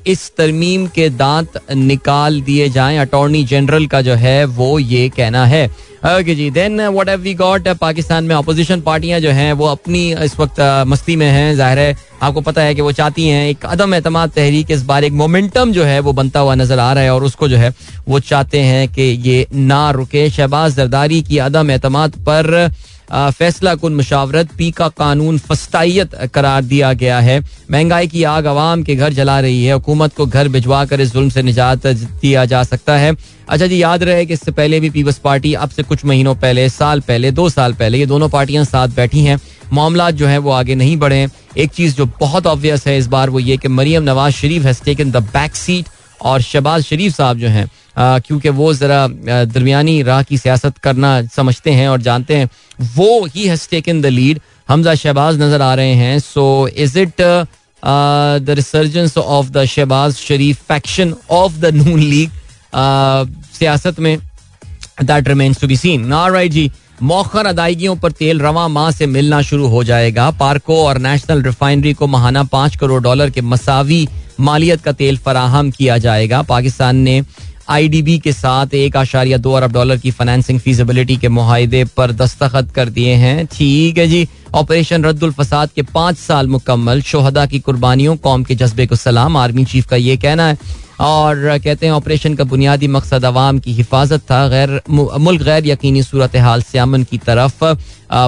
[0.07, 5.45] इस तरमीम के दांत निकाल दिए जाएँ। अटॉर्नी जनरल का जो है, वो ये कहना
[5.45, 5.65] है।
[6.05, 10.11] Okay ji then what have we got Pakistan में अपोजिशन पार्टियाँ जो हैं, वो अपनी
[10.15, 13.65] इस वक्त मस्ती में हैं। ज़ाहिर है, आपको पता है कि वो चाहती हैं एक
[13.65, 17.03] अदम एतम तहरीक, इस बार एक मोमेंटम जो है, वो बनता हुआ नज़र आ रहा
[17.03, 17.73] है। और उसको जो है,
[18.07, 22.69] वो चाहते हैं कि ये ना रुके। शहबाज जरदारी की अदम एतमाद पर
[23.11, 27.39] फैसला कन मशावरत पी का कानून फस्ताइत करार दिया गया है।
[27.71, 31.13] महँगाई की आग आवाम के घर जला रही है। हुकूमत को घर भिजवा कर इस
[31.13, 33.15] जुल्म से निजात दिया जा सकता है।
[33.49, 36.69] अच्छा जी, याद रहे कि इससे पहले भी पीपल्स पार्टी अब से कुछ महीनों पहले,
[36.69, 39.39] साल पहले, दो साल पहले, ये दोनों पार्टियाँ साथ बैठी हैं।
[39.73, 43.29] मामला जो है वो आगे नहीं बढ़े एक चीज़ जो बहुत ऑब्वियस है इस बार
[43.29, 45.85] वो ये कि Maryam Nawaz Sharif has taken the back seat
[46.21, 49.07] और शहबाज शरीफ साहब जो हैं क्योंकि वो ज़रा
[49.45, 52.49] दरमियानी राह की सियासत करना समझते हैं और जानते हैं।
[52.95, 57.21] वो he has taken the lead Hamza Shahbaz नज़र आ रहे हैं। So is it
[57.21, 62.29] the resurgence of the Shahbaz Sharif faction of the Noon league
[63.53, 64.17] सियासत में?
[65.03, 66.71] That remains to be seen right जी,
[67.03, 71.93] मौखर अदायगियों पर तेल रवा माह से मिलना शुरू हो जाएगा। पार्को और नेशनल रिफाइनरी
[71.93, 74.07] को महाना पाँच करोड़ डॉलर के मसावी
[74.39, 77.21] मालियत का तेल फराहम किया जाएगा। पाकिस्तान ने
[77.69, 82.71] आईडीबी के साथ एक आशारिया दो अरब डॉलर की फाइनेंसिंग फीजिबिलिटी के मुहिदे पर दस्तखत
[82.75, 87.59] कर दिए हैं। ठीक है जी। ऑपरेशन रद्दुल फसाद के पाँच साल मुकम्मल। शोहदा की
[87.59, 90.57] कुर्बानियों, कौम के जज्बे को सलाम। आर्मी चीफ का ये कहना है।
[90.99, 96.03] और कहते हैं ऑपरेशन का बुनियादी मकसद अवाम की हिफाजत था। गैर मुल्क गैर यकीनी
[96.03, 97.63] सूरत हाल से अमन की तरफ़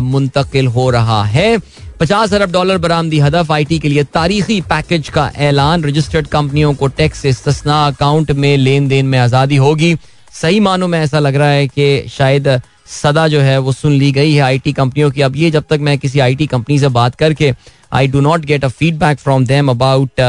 [0.03, 1.57] मुंतकिल हो रहा है।
[1.99, 6.73] पचास अरब डॉलर बरामदी हदफ आई टी के लिए तारीखी पैकेज का ऐलान। रजिस्टर्ड कंपनियों
[6.73, 9.95] को टैक्स से सस्ना अकाउंट में लेन देन में आज़ादी होगी।
[10.33, 12.49] सही मानों में ऐसा लग रहा है कि शायद
[12.91, 15.79] सदा जो है वो सुन ली गई है आईटी कंपनियों की। अब ये जब तक
[15.81, 17.53] मैं किसी आईटी कंपनी से बात करके
[17.93, 20.21] I do not get a feedback from them about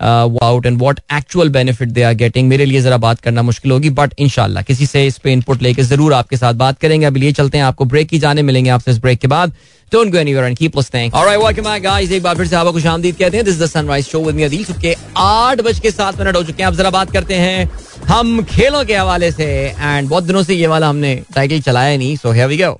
[0.00, 3.90] out and what actual benefit they are getting मेरे लिए जरा बात करना मुश्किल होगी
[3.92, 7.32] बट इनशाला किसी से इस पे इनपुट लेके ज़रूर आपके साथ बात करेंगे। अभी लिए
[7.32, 9.52] चलते हैं, आपको ब्रेक की जाने मिलेंगे आपसे इस ब्रेक के बाद।
[9.90, 11.12] Don't go anywhere and keep listening.
[11.12, 12.10] All right, welcome back guys.
[12.12, 13.44] एक बार फिर से आपको खुश आमदीद कहते हैं.
[13.44, 16.42] This is the Sunrise Show with me Adeel सुबह आठ बज के सात मिनट हो
[16.42, 16.68] चुके हैं.
[16.68, 17.68] अब जरा बात करते हैं
[18.08, 19.46] हम खेलों के हवाले से
[19.80, 22.16] एंड बहुत दिनों से ये वाला हमने टाइटल चलाया नहीं.
[22.16, 22.72] So here we go.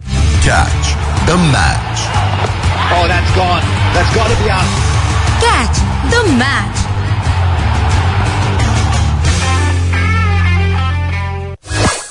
[0.48, 0.94] Catch
[1.28, 2.08] the match.
[2.96, 3.70] Oh, that's gone.
[3.94, 4.68] That's got to be out.
[5.44, 6.83] Catch the match.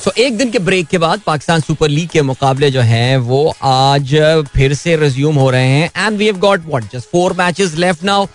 [0.03, 3.17] So so, एक दिन के ब्रेक के बाद पाकिस्तान सुपर लीग के मुकाबले जो हैं
[3.17, 4.13] वो आज
[4.53, 8.03] फिर से रिज्यूम हो रहे हैं। And we have got what just four matches left
[8.03, 8.25] now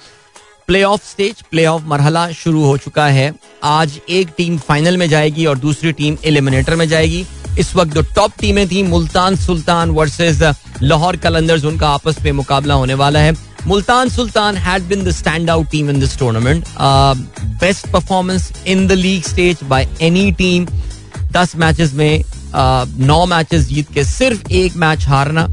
[0.83, 3.33] playoff stage playoff मरहला शुरू हो चुका है।
[3.64, 7.24] आज एक टीम फाइनल में जाएगी और दूसरी टीम एलिमिनेटर में जाएगी।
[7.61, 10.42] इस वक्त जो टॉप टीमें थी मुल्तान सुल्तान वर्सेस
[10.83, 15.50] लाहौर कलंदर्स उनका आपस में मुकाबला होने वाला है। Multan Sultan had been the stand
[15.50, 16.64] out team in this tournament
[17.61, 20.66] best performance in the league stage by any team
[21.33, 22.25] दस मैचेस में
[23.07, 25.49] नौ मैचेस जीत के सिर्फ़ एक मैच हारना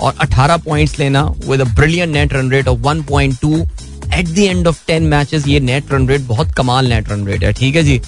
[0.00, 3.60] और 18 पॉइंट्स लेना with a brilliant net run rate of 1.2
[4.14, 7.44] at the end of 10 matches ये नेट रन रेट बहुत कमाल नेट रन रेट
[7.44, 8.00] है ठीक है जी?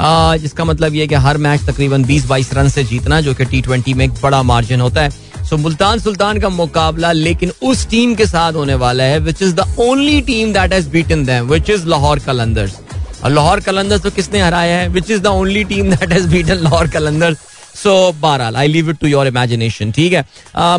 [0.00, 3.94] आ, जिसका मतलब ये कि हर मैच तकरीबन 20-22 रन से जीतना जो कि टी
[3.94, 5.10] में एक बड़ा मार्जिन होता है।
[5.48, 9.54] सो मुल्तान सुल्तान का मुकाबला लेकिन उस टीम के साथ होने वाला है which is
[9.54, 12.78] the only team that has beaten them which is Lahore Qalandars.
[13.24, 14.88] और लाहौर कलंदर तो किसने हराया है?
[14.88, 17.36] Which is the only team that has beaten Lahore Qalandar
[17.82, 20.24] so बहरहाल I leave it to your imagination ठीक है?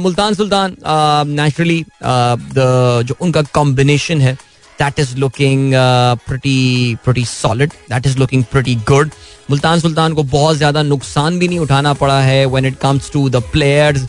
[0.02, 0.75] मुल्तान सुल्तान
[1.39, 4.34] नेचुरली जो उनका कॉम्बिनेशन है
[4.82, 5.71] that is looking
[6.28, 9.12] pretty pretty solid that is looking pretty good
[9.49, 13.30] Multan Sultan को बहुत ज़्यादा नुकसान भी नहीं उठाना पड़ा है when it comes to
[13.30, 14.08] the players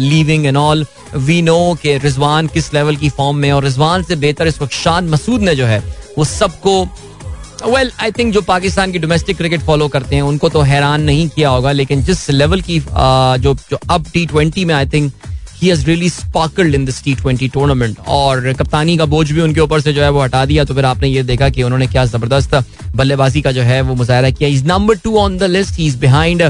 [0.00, 0.84] leaving and all
[1.16, 4.72] we know के रिजवान किस लेवल की फॉर्म में और रिजवान से बेहतर इस वक्त
[4.72, 5.78] शान मसूद ने जो है,
[6.18, 6.84] वो सबको
[7.66, 11.28] वेल आई थिंक जो पाकिस्तान की डोमेस्टिक क्रिकेट फॉलो करते हैं, उनको तो हैरान नहीं
[11.28, 15.12] किया होगा, लेकिन जिस लेवल की जो जो अब टी ट्वेंटी में I think
[15.54, 19.60] he has really sparkled in this T twenty tournament और कप्तानी का बोझ भी उनके
[19.60, 22.04] ऊपर से जो है वो हटा दिया तो फिर आपने ये देखा कि उन्होंने क्या
[22.06, 22.54] ज़बरदस्त
[22.96, 25.98] बल्लेबाजी का जो है वो मुजाहरा किया। Is number two on the list he is
[25.98, 26.42] behind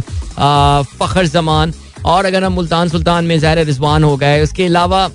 [0.99, 1.73] Fakhar Zaman.
[2.05, 5.09] और अगर हम मुल्तान सुल्तान में ज़ाहिर रिजवान हो गए, उसके अलावा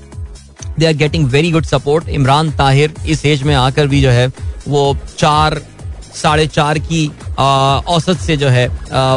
[0.80, 4.28] they are getting very good support Imran Tahir इस एज में आकर भी जो है
[4.68, 5.62] वो चार
[6.21, 7.06] साढ़े चार की
[7.39, 8.65] औसत से जो है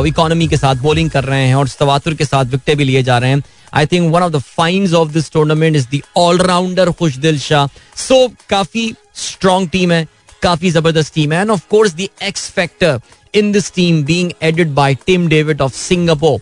[0.09, 3.19] इकोनॉमी के साथ बॉलिंग कर रहे हैं और तवातुर के साथ विकटे भी लिए जा
[3.19, 3.43] रहे हैं।
[3.75, 7.67] I think one of the finds of this tournament is the allrounder Khushdil Shah
[7.99, 10.07] so काफ़ी स्ट्रॉन्ग टीम है
[10.43, 13.01] काफ़ी ज़बरदस्त टीम है and of course the X factor
[13.35, 16.41] in this team being added by Tim David of Singapore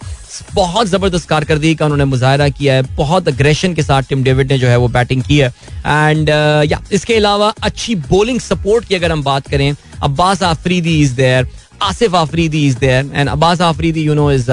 [0.54, 4.58] बहुत ज़बरदस्त कारकर्दगी का उन्होंने मुजाहरा किया है बहुत अग्रेशन के साथ टिम डेविड ने
[4.58, 9.12] जो है वो बैटिंग की है। एंड uh, इसके अलावा अच्छी बॉलिंग सपोर्ट की अगर
[9.12, 11.46] हम बात करें Abbas Afridi is there
[11.82, 14.50] Asif Afridi is there and Abbas Afridi you know is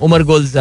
[0.00, 0.52] Umar Gul's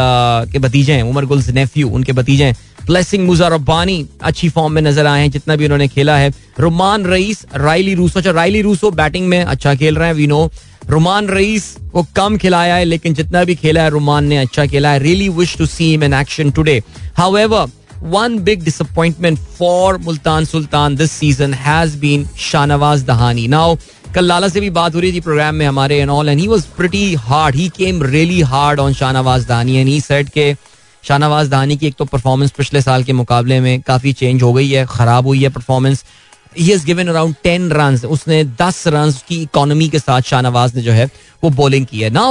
[0.51, 4.81] के भतीजे हैं उमर गुल्स नेफ्यू उनके भतीजे हैं ब्लेसिंग मुजा रब्बानी अच्छी फॉर्म में
[4.81, 8.91] नज़र आए हैं जितना भी उन्होंने खेला है रुमान रईस राइली रूसो अच्छा राइली रूसो
[8.91, 10.49] बैटिंग में अच्छा खेल रहे हैं वी नो
[10.89, 14.91] रुमान रईस को कम खिलाया है लेकिन जितना भी खेला है रोमान ने अच्छा खेला
[14.91, 16.81] है really wish to see in action today
[17.17, 17.67] however
[18.05, 23.75] one big disappointment for Multan Sultan this season has been Shahnawaz Dahani now
[24.15, 26.47] कल लाला से भी बात हो रही थी प्रोग्राम में हमारे and all and he
[26.47, 30.53] was pretty hard he came really hard on Shahnawaz Dahani and he said के
[31.03, 34.69] शाहनवाज दहानी की एक तो परफॉर्मेंस पिछले साल के मुकाबले में काफ़ी चेंज हो गई
[34.69, 36.03] है, खराब हुई है performance
[36.57, 40.81] he has given around ten run उसने दस रन की इकोनॉमी के साथ शाहनवाज ने
[40.81, 41.05] जो है
[41.43, 42.09] वो बॉलिंग की है.
[42.09, 42.27] ना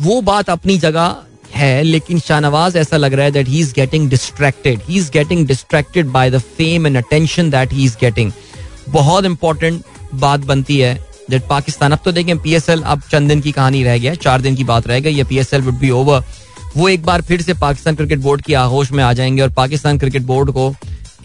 [0.00, 1.16] वो बात अपनी जगह
[1.54, 5.46] है, लेकिन शाहनवाज ऐसा लग रहा है that he is getting distracted he is getting
[5.46, 8.32] distracted by the fame and attention that he is getting
[8.90, 9.82] बहुत इंपॉर्टेंट
[10.14, 13.98] बात बनती है दैट पाकिस्तान अब तो देखें पीएसएल अब चंद दिन की कहानी रह
[13.98, 16.24] गया चार दिन की बात रह गई, ये पीएसएल वुड बी ओवर
[16.76, 19.98] वो एक बार फिर से पाकिस्तान क्रिकेट बोर्ड की आगोश में आ जाएँगे और पाकिस्तान
[19.98, 20.74] क्रिकेट बोर्ड को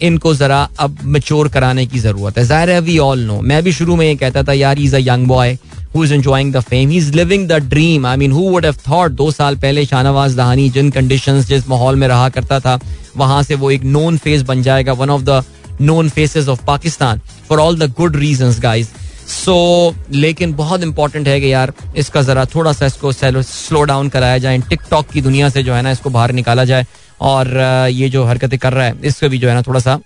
[0.02, 3.72] इनको जरा अब मेच्योर कराने की ज़रूरत है। ज़ाहिर है वी ऑल नो मैं भी
[3.72, 5.56] शुरू में ये कहता था, यार is a young boy
[5.94, 8.76] who is enjoying the fame he is living the dream I mean who would have
[8.88, 12.78] thought दो साल पहले शाहनवाज दहानी जिन कंडीशंस जिस माहौल में रहा करता था,
[13.16, 15.42] वहाँ से वो एक नोन फेस बन जाएगा one of the
[15.80, 18.88] known faces of Pakistan for all the good reason guys
[19.28, 24.38] so लेकिन बहुत इंपॉर्टेंट है कि यार, इसका जरा थोड़ा सा इसको स्लो डाउन कराया
[24.38, 26.86] जाए टिकटॉक की दुनिया से जो है ना इसको बाहर निकाला जाए,
[27.22, 27.56] और
[27.92, 29.98] ये जो हरकतें कर रहा है इसको भी जो है ना थोड़ा सा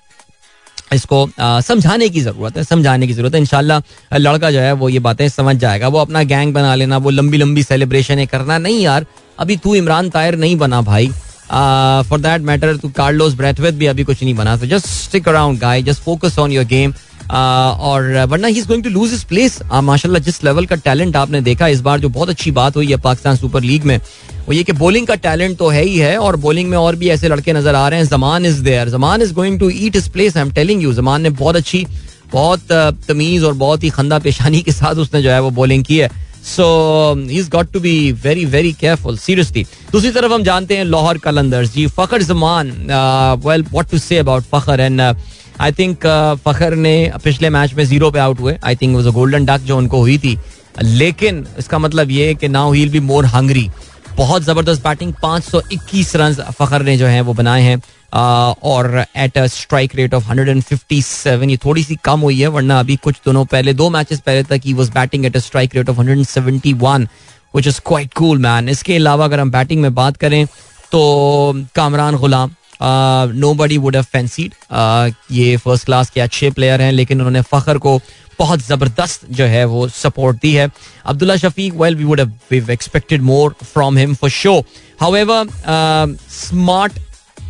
[0.93, 3.81] इसको समझाने की ज़रूरत है, समझाने की ज़रूरत है। इनशाला
[4.15, 7.39] लड़का जो है वो ये बातें समझ जाएगा। वो अपना गैंग बना लेना, वो लंबी
[7.39, 9.07] लंबी सेलिब्रेशन करना। नहीं यार,
[9.39, 11.09] अभी तू इमरान तायर नहीं बना भाई।
[11.51, 15.59] फॉर दैट मैटर तू कार्लोस ब्रेथवेथ भी अभी कुछ नहीं बना। तो just stick around
[15.61, 16.95] guy just focus on your game
[17.31, 21.41] और वरना he is going to lose his place माशाल्लाह, जिस लेवल का टैलेंट आपने
[21.43, 23.99] देखा, इस बार जो बहुत अच्छी बात हुई है पाकिस्तान सुपर लीग में,
[24.47, 27.09] वो ये कि बॉलिंग का टैलेंट तो है ही है, और बॉलिंग में और भी
[27.11, 30.09] ऐसे लड़के नज़र आ रहे हैं। Zaman is there Zaman is going to eat his
[30.09, 31.87] place I am telling you Zaman ने बहुत अच्छी,
[32.33, 32.73] बहुत
[33.09, 36.11] तमीज और बहुत ही खंदा पेशानी के साथ उसने जो है वो बॉलिंग की है।
[36.47, 36.65] So
[37.31, 41.73] is got to be very very careful seriously दूसरी तरफ़ हम जानते हैं लाहौर कलंदर्स
[41.75, 42.71] जी, Fakhar Zaman
[43.45, 44.81] well what to say about Fakhar?
[44.81, 45.01] And
[45.61, 46.07] I think
[46.45, 48.59] Fakhar ने पिछले मैच में ज़ीरो पे आउट हुए.
[48.65, 50.39] आई थिंक वो गोल्डन डक जो उनको हुई थी.
[50.83, 53.71] लेकिन इसका मतलब ये कि now he be more hungry
[54.17, 57.81] बहुत ज़बरदस्त बैटिंग 521 रन फखर ने जो है वो बनाए हैं.
[58.15, 62.97] और at a strike rate of 157 ये थोड़ी सी कम हुई है, वरना अभी
[62.97, 66.01] कुछ दिनों पहले, दो मैचेस पहले तक he was batting at a strike rate of
[66.01, 67.07] 171
[67.55, 70.45] which is quite cool man इसके अलावा अगर हम बैटिंग में बात करें
[70.93, 71.01] तो
[71.75, 72.51] Kamran Ghulam
[73.55, 74.55] nobody would have fancied
[75.33, 78.01] ये फ़र्स्ट क्लास के अच्छे प्लेयर हैं, लेकिन उन्होंने फखर को
[78.39, 80.69] बहुत ज़बरदस्त जो है वो सपोर्ट दी है।
[81.07, 82.21] Abdullah Shafique well we would
[82.71, 84.59] expected more from him for show
[85.01, 86.93] however smart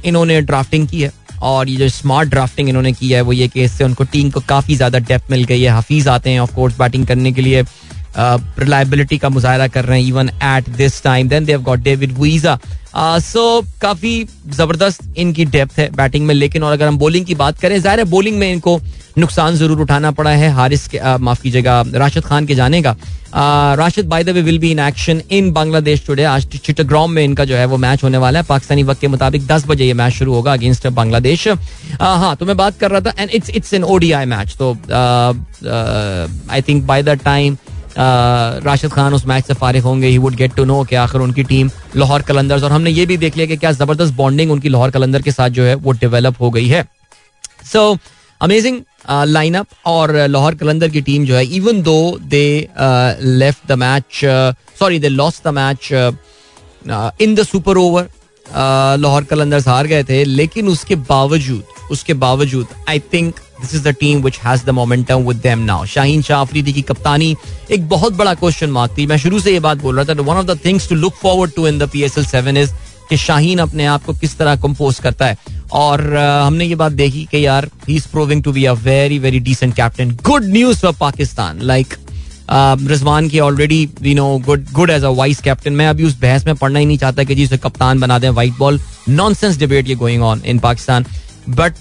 [0.04, 3.62] इन्होंने ड्राफ्टिंग की है, और ये जो स्मार्ट ड्राफ्टिंग इन्होंने की है, वो ये कि
[3.64, 6.78] इससे उनको टीम को काफ़ी ज़्यादा डेप्थ मिल गई है। हफीज़ आते हैं ऑफ़ कोर्स
[6.78, 7.62] बैटिंग करने के लिए।
[8.16, 12.18] रिलायबिलिटी का मुजाहरा कर रहे हैं even at this time then they have got David
[12.18, 12.58] Wiese
[12.96, 13.42] so
[13.82, 17.78] काफ़ी ज़बरदस्त इनकी डेप्थ है बैटिंग में, लेकिन और अगर हम बॉलिंग की बात करें,
[17.80, 18.80] ज़ाहिर है बॉलिंग में इनको
[19.18, 22.96] नुकसान ज़रूर उठाना पड़ा है। हारिस के माफ़ कीजिएगा, राशिद खान के जाने का
[23.76, 27.44] Rashid by the way will be in action in Bangladesh today आज चिटग्राम में इनका
[27.44, 30.12] जो है वो मैच होने वाला है। पाकिस्तानी वक्त के मुताबिक दस बजे ये मैच
[30.12, 31.48] शुरू होगा अगेंस्ट बांग्लादेश
[32.00, 34.72] हाँ तो मैं बात कर रहा था and it's it's an ODI match तो
[36.50, 37.56] I think by the time
[37.98, 41.42] Rashid Khan उस मैच से फारिग होंगे। He would get to know कि आखिर उनकी
[41.44, 44.90] टीम लाहौर कलंदर्स और हमने ये भी देख लिया कि क्या ज़बरदस्त बॉन्डिंग उनकी लाहौर
[44.90, 46.86] कलंदर के साथ जो है वो डेवलप हो गई है।
[47.72, 47.96] सो
[48.40, 52.68] अमेजिंग लाइनअप और लाहौर कलंदर की टीम जो है even though they
[53.20, 54.20] left the match
[54.78, 55.88] sorry they lost the match
[57.20, 58.08] in the super over
[58.98, 63.94] Lahore Qalandars हार गए थे, लेकिन उसके बावजूद उसके बावजूद I think this is the
[64.00, 67.34] team which has the momentum with them now Shaheen Shah Afridi की कप्तानी
[67.70, 70.36] एक बहुत बड़ा क्वेश्चन मार्क थी। मैं शुरू से ये बात बोल रहा था one
[70.36, 72.70] of the things to look forward to in the P S L seven is
[73.10, 75.36] कि शाहीन अपने आप को किस तरह कंपोज करता है।
[75.72, 79.40] और हमने ये बात देखी कि यार he is proving to be a very very
[79.40, 81.94] decent captain good news for Pakistan like
[82.50, 86.46] Rizwan की already you know good good as a vice captain मैं अभी उस बहस
[86.46, 89.88] में पढ़ना ही नहीं चाहता कि जी उसे कप्तान बना दें। वाइट बॉल नॉनसेंस डिबेट
[89.88, 91.06] ये going on in Pakistan
[91.48, 91.74] but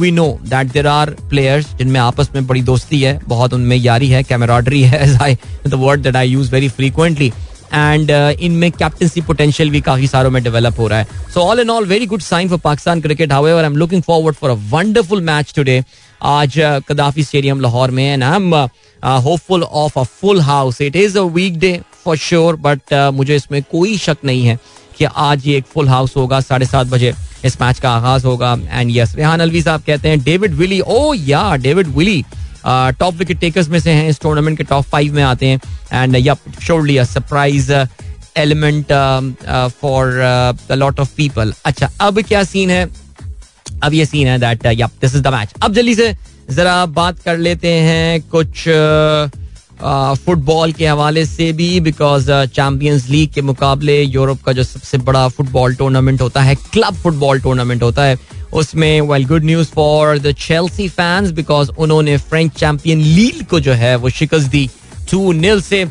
[0.00, 4.08] we know that there are players जिनमें आपस में बड़ी दोस्ती है, बहुत उनमें यारी
[4.08, 7.32] है कैमराडरी है as I the word that I use very frequently
[7.74, 11.06] and इनमें कैप्टनसी पोटेंशियल भी काफ़ी सारों में डेवलप हो रहा है.
[11.34, 14.36] So all in all very good sign for Pakistan cricket how I am looking forward
[14.36, 15.82] for a wonderful match today
[16.26, 18.54] आज Gaddafi stadium Lahore में and I am
[19.24, 21.22] hopeful of a full house it is a
[21.58, 24.58] weekday for sure but मुझे इसमें कोई शक नहीं है.
[24.98, 28.52] कि आज ये एक फुल हाउस होगा साढ़े सात बजे इस मैच का आगाज़ होगा।
[28.70, 32.24] एंड यस रेहान अलवी साहब कहते हैं David Willey oh yeah David Willey
[32.66, 35.60] top wicket takers में से हैं इस टूर्नामेंट के टॉप फाइव में आते हैं।
[35.92, 37.72] And yup surely a surprise
[38.36, 38.92] element
[39.80, 40.18] for
[40.70, 42.88] a lot of people अच्छा अब क्या सीन है?
[43.82, 46.16] अब ये सीन है that this is the match अब जल्दी से
[46.50, 49.47] जरा बात कर लेते हैं कुछ uh,
[49.82, 55.26] फुटबॉल के हवाले से भी बिकॉज़ चैंपियंस लीग के मुकाबले यूरोप का जो सबसे बड़ा
[55.28, 58.18] फुटबॉल टूर्नामेंट होता है क्लब फुटबॉल टूर्नामेंट होता है,
[58.54, 63.72] उसमें well good news for the Chelsea fans because उन्होंने फ्रेंच चैंपियन लील को जो
[63.72, 64.68] है, वो शिकस्त दी
[65.10, 65.86] टू नील से,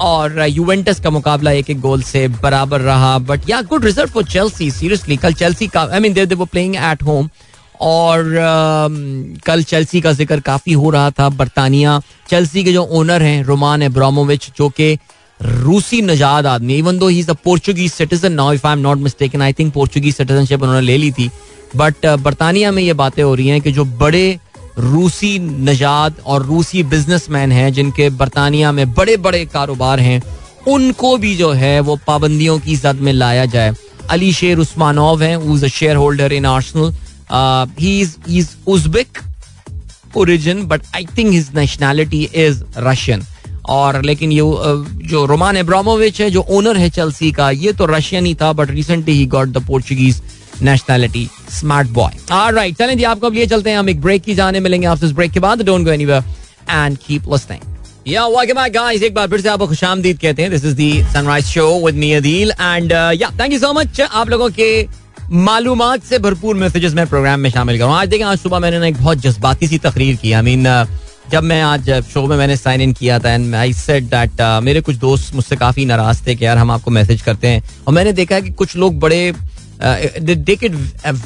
[0.00, 4.24] और यूवेंटस का मुकाबला एक एक गोल से बराबर रहा but yeah good result for
[4.24, 7.28] Chelsea seriously कल चेल्सी का आई मीन दे वो प्लेइंग एट होम
[7.82, 13.42] और कल चेल्सी का ज़िक्र काफ़ी हो रहा था बरतानिया। चेल्सी के जो ओनर हैं
[13.44, 14.96] रोमान एब्रामोविच जो कि
[15.40, 18.98] रूसी नजाद आदमी even though he is a Portuguese citizen now if I am not
[18.98, 21.30] mistaken I think Portuguese citizenship उन्होंने ले ली थी।
[21.76, 24.38] बट बरतानिया में ये बातें हो रही हैं कि जो बड़े
[24.78, 30.22] रूसी नजाद और रूसी बिजनेसमैन हैं, जिनके बरतानिया में बड़े बड़े कारोबार हैं,
[30.68, 33.74] उनको भी जो है वो पाबंदियों की जद में लाया जाए।
[34.10, 36.92] अली शेर उस्मानोव हैं shareholder in Arsenal
[37.32, 38.48] he is
[40.16, 43.22] origin but I think his nationality is Russian
[43.70, 44.42] और लेकिन ये
[45.08, 48.70] जो रोमान एब्रामोविच है, जो ओनर है चेल्सी का, ये तो रशियन ही था but
[48.70, 50.22] recently he got the Portuguese
[50.62, 52.12] nationality smart boy
[52.52, 55.06] right चलें जी, आपको अब लिए चलते हैं, हम एक ब्रेक की जाने मिलेंगे आपसे
[55.06, 55.62] इस ब्रेक के बाद.
[55.62, 56.22] Don't go anywhere
[56.70, 57.70] and keep listening
[58.08, 60.50] yeah welcome back guys एक बार फिर से आपको खुशामदीद कहते हैं.
[60.50, 64.30] This is the Sunrise Show with me Adeel and yeah thank you so much आप
[64.30, 64.70] लोगों के
[65.32, 68.86] मालूमात से भरपूर मैसेजेस मैं प्रोग्राम में शामिल करूँ। आज देखें आज सुबह मैंने ना
[68.86, 70.64] एक बहुत जज्बाती सी तकरीर की। आई मीन
[71.30, 74.80] जब मैं आज शो में मैंने साइन इन किया था एंड आई सेड दैट मेरे
[74.80, 78.12] कुछ दोस्त मुझसे काफ़ी नाराज़ थे कि यार हम आपको मैसेज करते हैं। और मैंने
[78.12, 79.32] देखा है कि कुछ लोग बड़े
[79.80, 80.74] टेक इट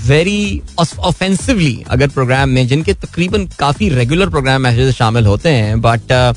[0.06, 6.12] वेरी ऑफेंसिवली अगर प्रोग्राम में जिनके तकरीबन काफ़ी रेगुलर प्रोग्राम मैसेज शामिल होते हैं। बट
[6.12, 6.36] uh,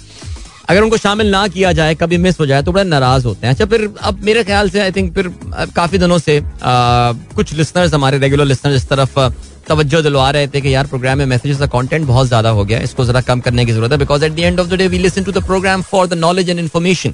[0.70, 3.54] अगर उनको शामिल ना किया जाए कभी मिस हो जाए तो बड़ा नाराज़ होते हैं।
[3.54, 5.28] अच्छा फिर अब मेरे ख्याल से आई थिंक फिर
[5.76, 9.20] काफ़ी दिनों से आ, कुछ लिसनर्स हमारे रेगुलर लिसनर इस तरफ़
[9.68, 12.80] तवज्जो दिलवा रहे थे कि यार प्रोग्राम में मैसेजेस का कंटेंट बहुत ज़्यादा हो गया
[12.82, 14.98] इसको जरा कम करने की ज़रूरत है because at the end of the day we
[15.00, 17.14] listen to the programme for the knowledge and information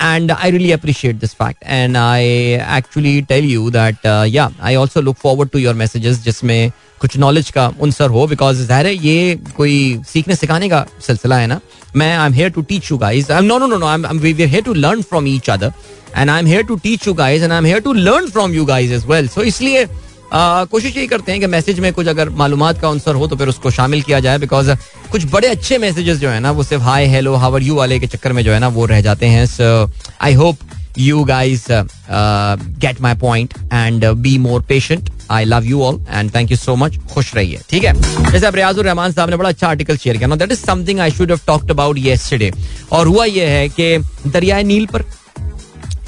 [0.00, 1.62] and I really appreciate this fact.
[1.78, 6.22] And I actually tell you that uh, yeah I also look forward to your messages.
[6.24, 11.36] जिसमें कुछ knowledge का उनसर हो because ज़ाहिर है ये कोई सीखने सिखाने का सिलसिला
[11.38, 11.60] है ना?
[11.96, 14.32] मैं I am here to teach you guys no no no no I am we
[14.32, 15.72] are here to learn from each other
[16.16, 18.54] and I am here to teach you guys and I am here to learn from
[18.54, 19.86] you guys as well so इसलिए
[20.32, 23.48] कोशिश यही करते हैं कि message में कुछ अगर मालूम का आंसर हो तो फिर
[23.48, 24.70] उसको शामिल किया जाए बिकॉज़
[25.12, 28.06] कुछ बड़े अच्छे मैसेजेस जो है ना, वो सिर्फ़ हाई हेलो हावर यू वाले के
[28.06, 29.90] चक्कर में जो है ना, वो रह जाते हैं। So
[30.20, 30.58] I hope
[30.98, 36.50] you guys get my point and be more patient I love you all and thank
[36.50, 37.92] you so much खुश रहिए, ठीक है?
[38.32, 41.10] जैसे अब रियाजुर रहमान साहब ने बड़ा अच्छा आर्टिकल शेयर किया। That is something I
[41.10, 42.52] should have talked about yesterday
[42.92, 45.04] और हुआ यह है कि दरियाए नील पर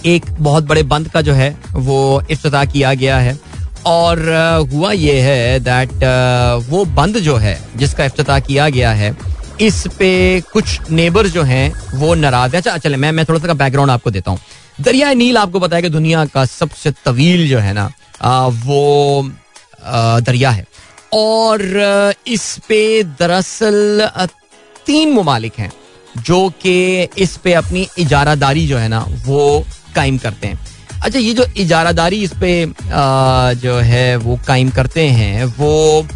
[0.07, 3.39] एक बहुत बड़े बंद का जो है, वो इफ्तः किया गया है।
[3.87, 4.21] और
[4.73, 6.05] हुआ ये है दैट
[6.69, 9.17] वो बंद जो है, जिसका अफ्ताह किया गया है,
[9.61, 13.55] इस पे कुछ नेबर जो हैं, वो नाराज़ है। अच्छा चले, मैं मैं थोड़ा सा
[13.55, 14.39] बैकग्राउंड आपको देता हूँ।
[14.81, 17.91] दरिया नील आपको बताया कि दुनिया का सबसे तवील जो है ना
[18.65, 19.31] वो
[20.21, 20.65] दरिया है।
[21.13, 24.09] और इस पे दरअसल
[24.87, 25.71] तीन ममालिक हैं,
[26.19, 29.65] जो कि इस पे अपनी इजारादारी जो है ना, वो
[29.95, 30.59] कायम करते हैं।
[31.05, 36.07] अच्छा ये जो इजारादारी इस पे आ, जो है वो कायम करते हैं वो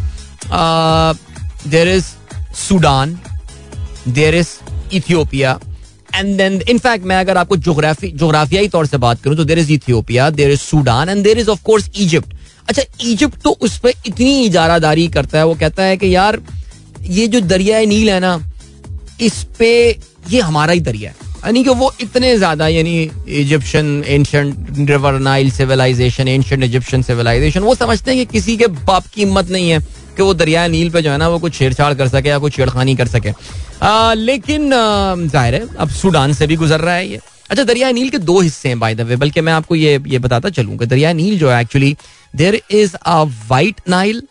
[1.69, 2.05] there is
[2.57, 3.17] Sudan
[4.07, 4.49] there is
[4.93, 5.59] Ethiopia
[6.15, 9.71] and then in fact मैं अगर आपको जोग्राफी जोग्राफियाई तौर से बात करूँ तो there is
[9.71, 12.33] Ethiopia there is Sudan and there is of course Egypt
[12.69, 16.41] अच्छा इजिप्ट तो उस पर इतनी इजारादारी करता है वो कहता है कि यार
[17.01, 18.39] ये जो दरिया नील है ना
[19.21, 19.69] इस पे
[20.29, 22.95] ये हमारा ही दरिया है। यानी कि वो इतने ज़्यादा यानी
[23.41, 29.05] Egyptian ancient river Nile civilisation ancient Egyptian civilisation वो समझते हैं कि किसी के बाप
[29.13, 29.79] की हिम्मत नहीं है
[30.17, 32.55] कि वो दरिया नील पे जो है ना वो कुछ छेड़छाड़ कर सके या कुछ
[32.55, 33.31] छेड़खानी कर सके।
[33.81, 37.19] आ, लेकिन ज़ाहिर है अब सूडान से भी गुजर रहा है ये।
[37.49, 40.19] अच्छा दरिया नील के दो हिस्से हैं बाय द वे बल्कि मैं आपको ये ये
[40.19, 41.95] बताता चलूँ कि दरिया नील जो है actually
[42.35, 44.21] there is a White Nile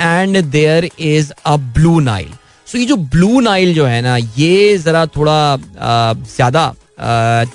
[0.00, 2.32] and there is a Blue Nile
[2.72, 6.74] so ये जो ब्लू नाइल जो है ना, ये जरा थोड़ा ज़्यादा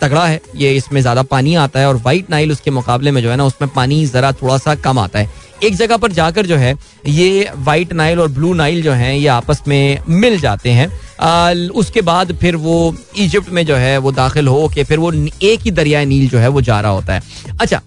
[0.01, 3.29] तगड़ा है। ये इसमें ज़्यादा पानी आता है और वाइट नाइल उसके मुकाबले में जो
[3.29, 6.55] है ना, उसमें पानी जरा थोड़ा सा कम आता है। एक जगह पर जाकर जो
[6.55, 6.73] है,
[7.07, 10.87] ये वाइट नाइल और ब्लू नाइल जो है, ये आपस में मिल जाते हैं।
[11.71, 15.59] उसके बाद फिर वो इजिप्ट में जो है, वो दाखिल हो के फिर वो एक
[15.59, 17.21] ही दरिया नील जो है, वो जा रहा होता है।
[17.61, 17.81] अच्छा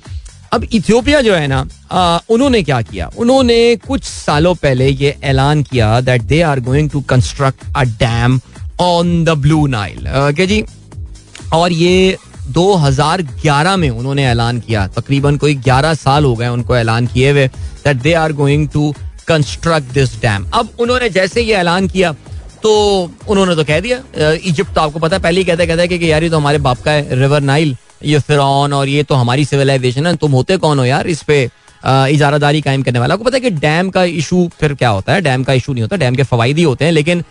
[0.52, 1.61] अब इथियोपिया जो है ना
[2.30, 3.11] उन्होंने क्या किया?
[3.18, 8.40] उन्होंने कुछ सालों पहले ये ऐलान किया that they are going to construct a dam
[8.80, 10.04] on the Blue Nile
[10.37, 10.62] के जी?
[11.52, 12.16] और ये
[12.48, 17.46] 2011 में उन्होंने ऐलान किया। तकरीबन कोई 11 साल हो गए उनको ऐलान किए हुए
[17.48, 18.94] that they are going to
[19.28, 22.12] construct this dam अब उन्होंने जैसे ये ऐलान किया
[22.62, 22.70] तो
[23.28, 26.22] उन्होंने तो कह दिया इजिप्ट तो आपको पता है, पहले ही कहते कहते कि यार
[26.22, 30.06] ये तो हमारे बाप का है रिवर नाइल ये फिर और ये तो हमारी सिविलाइजेशन
[30.06, 31.42] है, तुम होते कौन हो यार इस पे
[31.82, 33.14] इजारादारी कायम करने वाला?
[33.14, 35.20] आपको पता है कि डैम का इशू फिर क्या होता है?
[35.20, 37.22] डैम का इशू नहीं होता, डैम के फ़वाद ही होते हैं, लेकिन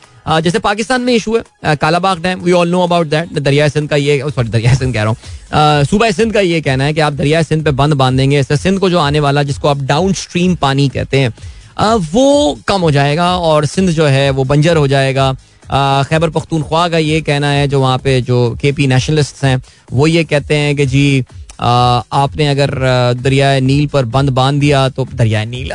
[0.43, 3.95] जैसे पाकिस्तान में इशू है Kalabagh dam we all know about that दरिया सिंध का
[3.95, 7.13] ये सॉरी दरिया सिंध कह रहा हूँ सूबा सिंध का ये कहना है कि आप
[7.13, 10.55] दरिया सिंध पे बंद बाँध बांधेंगे सिंध को जो आने वाला, जिसको आप डाउन स्ट्रीम
[10.55, 11.33] पानी कहते हैं
[12.11, 15.35] वो कम हो जाएगा और सिंध जो है, वो बंजर हो जाएगा
[15.69, 19.61] खैबर पख्तूनख्वा का ये कहना है, जो वहाँ पे जो के पी नेशनलिस्ट हैं,
[19.91, 21.25] वो ये कहते हैं कि जी
[21.59, 22.71] आपने अगर
[23.17, 25.71] दरिया नील पर बंद बाँध दिया तो दरिया नील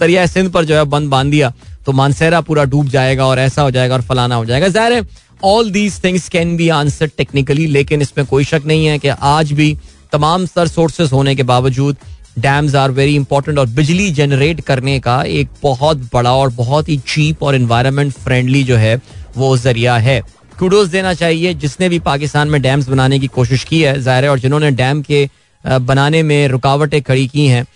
[0.00, 1.52] दरिया सिंध पर जो है बंद बाँध दिया
[1.86, 5.06] तो मानसेरा पूरा डूब जाएगा और ऐसा हो जाएगा और फलाना हो जाएगा। ज़ाहिर है
[5.44, 9.52] all these things can be answer technically लेकिन इसमें कोई शक नहीं है कि आज
[9.52, 9.76] भी
[10.12, 11.96] तमाम सर सोर्सेस होने के बावजूद
[12.38, 16.96] डैम्स आर वेरी इंपॉर्टेंट और बिजली जनरेट करने का एक बहुत बड़ा और बहुत ही
[17.06, 19.00] चीप और इन्वायरमेंट फ्रेंडली जो है,
[19.36, 20.20] वो ज़रिया है।
[20.58, 24.30] कुडोज देना चाहिए जिसने भी पाकिस्तान में डैम्स बनाने की कोशिश की है। ज़ाहिर है,
[24.30, 25.28] और जिन्होंने डैम के
[25.64, 27.66] बनाने में रुकावटें खड़ी की हैं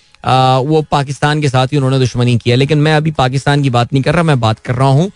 [0.64, 3.92] वो पाकिस्तान के साथ ही उन्होंने दुश्मनी की है। लेकिन मैं अभी पाकिस्तान की बात
[3.92, 5.10] नहीं कर रहा, मैं बात कर रहा हूँ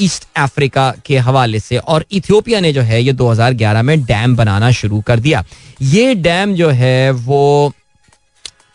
[0.00, 4.70] ईस्ट अफ्रीका के हवाले से। और इथियोपिया ने जो है, ये 2011 में डैम बनाना
[4.72, 5.44] शुरू कर दिया।
[5.82, 7.72] ये डैम जो है, वो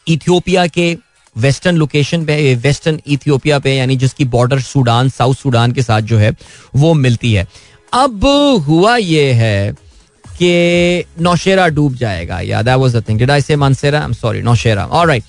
[0.10, 0.96] इथियोपिया के
[1.36, 6.18] वेस्टर्न लोकेशन पे वेस्टर्न इथियोपिया पे, यानी जिसकी बॉर्डर सूडान, साउथ सूडान के साथ जो
[6.18, 6.32] है,
[6.76, 7.48] वो मिलती है।
[7.94, 8.26] अब
[8.68, 9.72] हुआ ये है
[10.36, 14.00] कि नौशेरा डूब जाएगा। Yeah that was the thing did I say Mansehra?
[14.00, 15.24] I am sorry Nowshera alright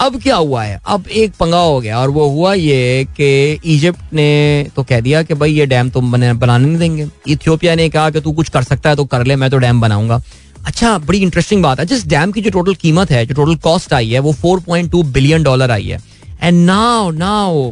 [0.00, 0.80] अब क्या हुआ है?
[0.86, 5.22] अब एक पंगा हो गया और वो हुआ ये कि इजिप्ट ने तो कह दिया
[5.22, 8.62] कि भाई ये डैम तुम बनाने नहीं देंगे। इथियोपिया ने कहा कि तू कुछ कर
[8.62, 10.20] सकता है तो कर ले, मैं तो डैम बनाऊँगा।
[10.66, 13.92] अच्छा बड़ी इंटरेस्टिंग बात है। जिस डैम की जो टोटल कीमत है, जो टोटल कॉस्ट
[13.92, 15.98] आई है, वो 4.2 बिलियन डॉलर आई है।
[16.42, 17.70] And now now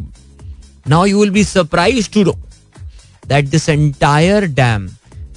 [0.89, 2.33] now you will be surprise to know
[3.29, 4.89] that this entire dam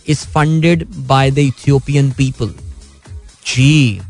[0.08, 2.54] is funded by the Ethiopian people
[3.48, 4.02] जी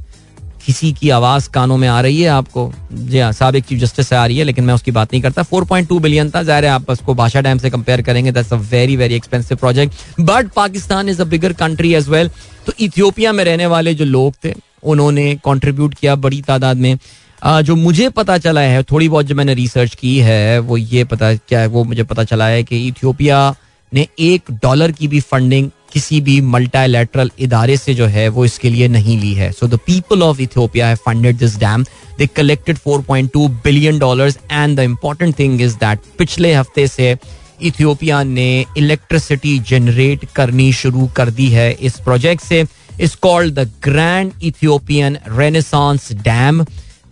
[0.66, 2.72] किसी की आवाज़ कानों में आ रही है आपको?
[2.94, 5.44] जी हाँ सबक चीफ जस्टिस से आ रही है, लेकिन मैं उसकी बात नहीं करता।
[5.44, 8.96] 4.2 बिलियन था। ज़ाहिर है आप उसको भाषा डैम से कंपेयर करेंगे that's a very
[8.96, 12.30] very expensive project but Pakistan is a bigger country as well
[12.66, 14.54] तो इथियोपिया में रहने वाले जो लोग थे,
[14.84, 16.98] उन्होंने कॉन्ट्रीब्यूट किया बड़ी तादाद में।
[17.42, 21.34] जो मुझे पता चला है, थोड़ी बहुत जो मैंने रिसर्च की है, वो ये पता,
[21.34, 23.56] क्या है, वो मुझे पता चला है कि इथियोपिया
[23.92, 28.70] ने एक डॉलर की भी फंडिंग किसी भी मल्टाइलेटरल इदारे से जो है वो इसके
[28.70, 31.84] लिए नहीं ली है। So the people of Ethiopia have funded this dam
[32.18, 37.16] they collected 4.2 billion dollars and the important thing is that पिछले हफ़्ते से
[37.62, 42.66] इथियोपिया ने इलेक्ट्रिसिटी जनरेट करनी शुरू कर दी है इस प्रोजेक्ट से।
[43.02, 46.64] Is called the Grand Ethiopian Renaissance Dam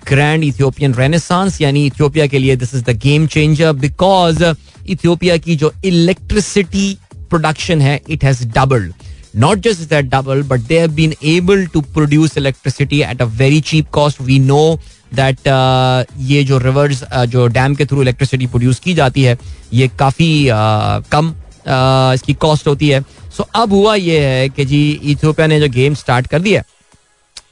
[0.08, 4.44] Grand Ethiopian Renaissance यानी इथियोपिया के लिए this is the game changer because
[4.90, 6.98] Ethiopia की जो इलेक्ट्रिसिटी
[7.34, 8.94] प्रोडक्शन है it has doubled
[9.36, 13.62] not just that double but they have been able to produce electricity at a very
[13.70, 14.64] cheap cost we know
[15.14, 15.48] that
[16.28, 19.38] ये जो rivers uh, जो dam के through electricity produce की जाती है
[19.74, 23.02] ये काफ़ी uh, कम uh, इसकी कॉस्ट होती है.
[23.02, 26.64] सो so, अब हुआ ये है कि जी इथियोपिया ने जो गेम स्टार्ट कर दिया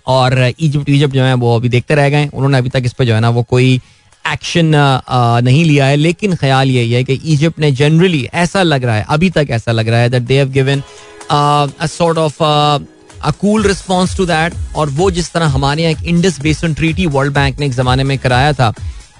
[0.07, 3.05] और इजिप्ट इजिप्ट जो है वो अभी देखते रह गए उन्होंने अभी तक इस पर
[3.05, 3.79] जो है ना वो कोई
[4.25, 4.71] एक्शन
[5.43, 9.05] नहीं लिया है, लेकिन ख्याल यही है कि इजिप्ट ने जनरली ऐसा लग रहा है,
[9.09, 10.83] अभी तक ऐसा लग रहा है that they have given
[11.31, 16.07] a sort of a cool response to that और वो जिस तरह हमारे यहाँ एक
[16.07, 18.73] इंडस बेसन ट्रीटी वर्ल्ड बैंक ने एक जमाने में कराया था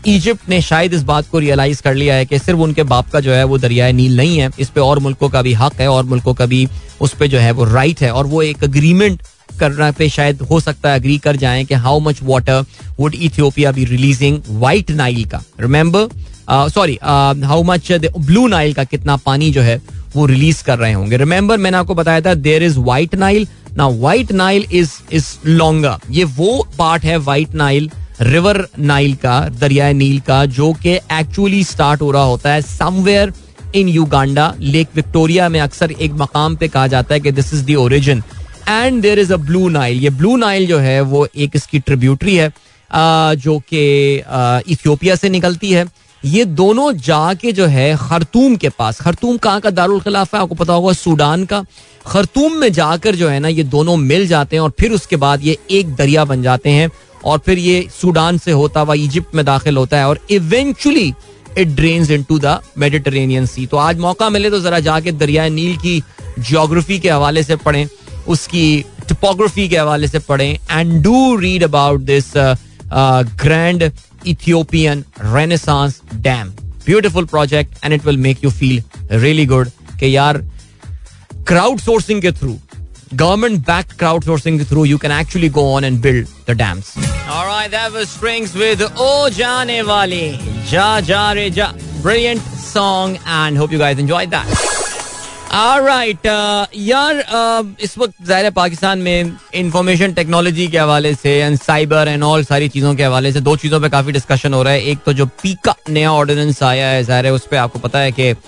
[0.08, 3.20] इजिप्ट ने शायद इस बात को रियलाइज़ कर लिया है कि सिर्फ़ उनके बाप का
[3.20, 5.88] जो है वो दरियाए नील नहीं है, इस पे और मुल्कों का भी हक है
[5.88, 6.68] और मुल्कों का भी
[7.02, 9.22] उस पर जो है वो राइट है। और वो एक अग्रीमेंट
[9.60, 12.66] करना पे शायद हो सकता है अग्री कर जाएँ कि how much water
[13.00, 15.42] would Ethiopia be releasing White Nile का?
[15.60, 19.82] Remember sorry how much Blue Nile का कितना पानी जो है
[20.16, 23.48] वो रिलीज़ कर रहे होंगे। रिमेंबर मैंने आपको बताया था देर इज़ व्हाइट नाइल
[23.78, 27.90] ना White Nile is is longer ये वो पार्ट है व्हाइट नाइल
[28.22, 33.34] रिवर नाइल का दरियाए नील का, जो कि एक्चुअली स्टार्ट हो रहा होता है somewhere
[33.76, 37.66] in Uganda Lake Victoria में अक्सर एक मकाम पे कहा जाता है कि this is
[37.66, 38.24] the origin
[38.68, 42.36] and there is a Blue Nile ये ब्लू नाइल जो है, वो एक इसकी ट्रिब्यूटरी
[42.36, 42.52] है
[42.92, 43.82] जो कि
[44.72, 45.86] इथियोपिया से निकलती है।
[46.24, 50.42] ये दोनों जाके जो है खरतूम के पास। खरतूम कहाँ का दारुल खिलाफ है?
[50.42, 51.64] आपको पता होगा सूडान का।
[52.06, 55.44] खरतूम में जाकर जो है ना, ये दोनों मिल जाते हैं और फिर उसके बाद
[55.44, 56.90] ये एक दरिया बन जाते हैं
[57.26, 61.14] और फिर ये सूडान से होता हुआ इजिप्ट में दाखिल होता है और eventually
[61.58, 65.76] it drains into the Mediterranean Sea तो आज मौका मिले तो जरा जाके दरिया नील
[65.78, 66.02] की
[66.40, 67.88] जियोग्राफी के हवाले से पढ़ें।
[68.28, 68.64] उसकी
[69.10, 72.32] टोपोग्राफी के हवाले से पढ़ें and do read about this
[73.44, 73.92] Grand
[74.28, 75.04] Ethiopian
[75.34, 76.50] Renaissance Dam
[76.86, 79.70] beautiful project and it will make you feel really good
[80.00, 80.38] कि यार
[81.48, 82.58] क्राउड सोर्सिंग के थ्रू
[83.20, 86.92] government backed crowdsourcing के through you can actually go on and build the dams
[87.38, 90.20] all right that was strings with o jaane wali
[90.70, 91.68] ja ja re ja
[92.06, 94.54] brilliant song and hope you guys enjoyed that
[95.54, 101.58] right uh, यार uh, इस वक्त ज़ाहिर पाकिस्तान में information technology के हवाले से and
[101.60, 104.74] cyber and all सारी चीज़ों के हवाले से दो चीज़ों पे काफ़ी डिस्कशन हो रहा
[104.74, 108.00] है। एक तो जो पीका नया ऑर्डिनेंस आया है ज़ाहिर है उस पर आपको पता
[108.00, 108.40] है कि uh,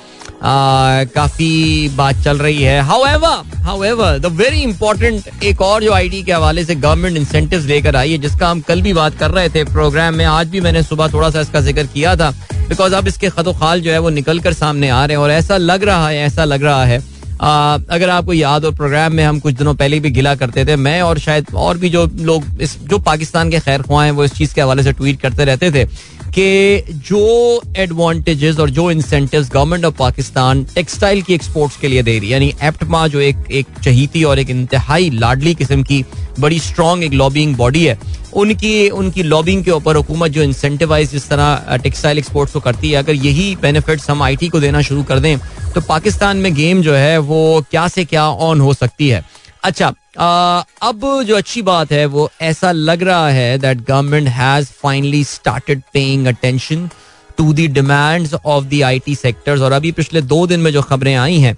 [1.16, 6.32] काफ़ी बात चल रही है। However however the very important एक और जो आईटी के
[6.32, 9.64] हवाले से गवर्नमेंट इंसेंटिव लेकर आई है जिसका हम कल भी बात कर रहे थे
[9.66, 12.34] प्रोग्राम में आज भी मैंने सुबह थोड़ा सा इसका ज़िक्र किया था
[12.70, 15.32] बिकॉज़ अब इसके खतो खाल जो है वो निकल कर सामने आ रहे हैं और
[15.32, 16.93] ऐसा लग रहा है ऐसा लग रहा है
[17.42, 21.02] अगर आपको याद हो प्रोग्राम में हम कुछ दिनों पहले भी गिला करते थे, मैं
[21.02, 24.34] और शायद और भी जो लोग इस, जो पाकिस्तान के खैर ख्वाह हैं, वो इस
[24.34, 25.90] चीज़ के हवाले से ट्वीट करते रहते थे।
[26.36, 32.18] कि जो एडवांटेजेस और जो incentives government of Pakistan textile की एक्सपोर्ट्स के लिए दे
[32.20, 36.04] रही है, यानी एप्टमा जो एक एक चहीती और एक इंतहाई लाडली किस्म की
[36.40, 37.98] बड़ी स्ट्रॉन्ग एक लॉबिंग बॉडी है,
[38.34, 42.96] उनकी उनकी लॉबिंग के ऊपर हुकूमत जो इंसेंटिवाइज जिस तरह टेक्सटाइल एक्सपोर्ट्स को करती है,
[42.96, 45.38] अगर यही बेनिफिट्स हम आईटी को देना शुरू कर दें
[45.76, 49.24] तो पाकिस्तान में गेम जो है वो क्या से क्या ऑन हो सकती है।
[49.64, 54.70] अच्छा आ, अब जो अच्छी बात है वो ऐसा लग रहा है that government has
[54.82, 56.90] finally started paying attention
[57.38, 61.16] to the demands of the IT sectors और अभी पिछले दो दिन में जो खबरें
[61.16, 61.58] आई हैं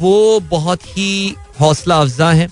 [0.00, 2.48] वो बहुत ही हौसला अफजा हैं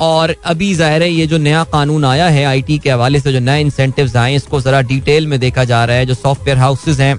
[0.00, 3.40] और अभी ज़ाहिर है ये जो नया कानून आया है आईटी के हवाले से जो
[3.40, 7.00] नए इंसेंटिव्स आए हैं इसको ज़रा डिटेल में देखा जा रहा है जो सॉफ्टवेयर हाउसेज
[7.00, 7.18] हैं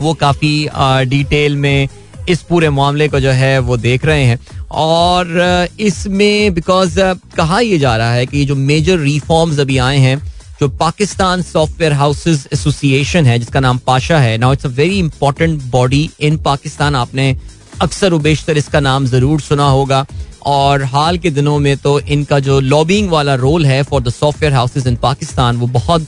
[0.00, 0.68] वो काफ़ी
[1.08, 1.88] डिटेल में
[2.28, 4.38] इस पूरे मामले को जो है वो देख रहे हैं।
[4.70, 6.98] और इसमें बिकॉज़
[7.36, 10.16] कहा यह जा रहा है कि जो मेजर रिफॉर्म्स अभी आए हैं,
[10.60, 15.62] जो पाकिस्तान सॉफ्टवेयर हाउसेज एसोसिएशन है, जिसका नाम पाशा है now it's a very important
[15.70, 17.36] body in Pakistan आपने
[17.82, 20.04] अक्सर उबेशतर इसका नाम ज़रूर सुना होगा।
[20.46, 24.52] और हाल के दिनों में तो इनका जो लॉबिंग वाला रोल है for the software
[24.54, 26.06] houses in Pakistan वो बहुत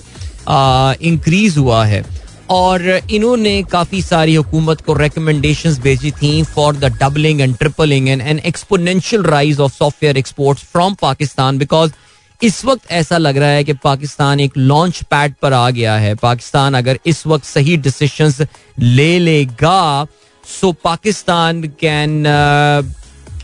[1.02, 2.02] इंक्रीज हुआ है।
[2.50, 8.22] और इन्होंने काफ़ी सारी हुकूमत को रिकमेंडेशन भेजी थी for the doubling and tripling and
[8.22, 11.92] an exponential rise of software exports from Pakistan because
[12.42, 16.14] इस वक्त ऐसा लग रहा है कि पाकिस्तान एक लॉन्च पैड पर आ गया है।
[16.14, 18.40] पाकिस्तान अगर इस वक्त सही डिसीजंस
[18.78, 20.06] ले लेगा
[20.44, 22.22] so Pakistan can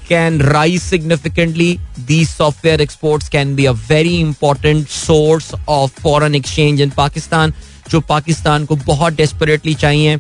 [0.09, 1.77] can rise significantly
[2.07, 7.55] the software exports can be a very important source of foreign exchange in Pakistan
[7.91, 10.19] जो पाकिस्तान को बहुत डेस्परेटली चाहिए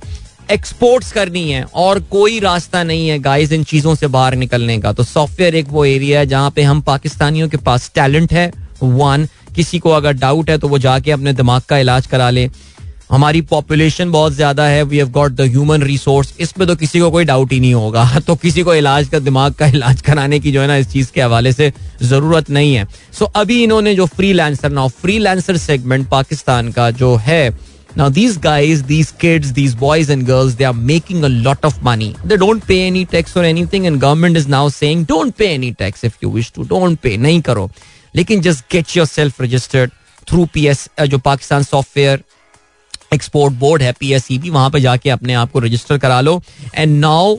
[0.50, 4.92] एक्सपोर्ट्स करनी है और कोई रास्ता नहीं है गाइस इन चीज़ों से बाहर निकलने का।
[4.92, 8.50] तो सॉफ्टवेयर एक वो एरिया है जहाँ पे हम पाकिस्तानियों के पास टैलेंट है
[8.82, 12.48] वन किसी को अगर डाउट है तो वो जाके अपने दिमाग का इलाज करा ले।
[13.10, 17.10] हमारी पॉपुलेशन बहुत ज़्यादा है we have got the human resource इसमें तो किसी को
[17.10, 20.52] कोई डाउट ही नहीं होगा तो किसी को इलाज का दिमाग का इलाज कराने की
[20.52, 23.94] जो है ना इस चीज़ के हवाले से ज़रूरत नहीं है सो so, अभी इन्होंने
[23.94, 24.88] जो freelancer now
[25.18, 27.52] freelancer segment Pakistan का जो है
[27.96, 31.80] Now these guys, these kids, these boys and girls, they are making a lot of
[31.80, 32.16] money.
[32.24, 35.72] They don't pay any tax or anything, and government is now saying don't pay any
[35.72, 36.64] tax if you wish to.
[36.64, 37.70] Don't pay, नहीं करो.
[38.14, 39.92] लेकिन just get yourself registered
[40.26, 42.22] through PS जो Pakistan Software
[43.14, 46.40] Export Board है P S वहाँ पर जाके अपने आप को रजिस्टर करा लो।
[46.74, 47.36] एंड नाउ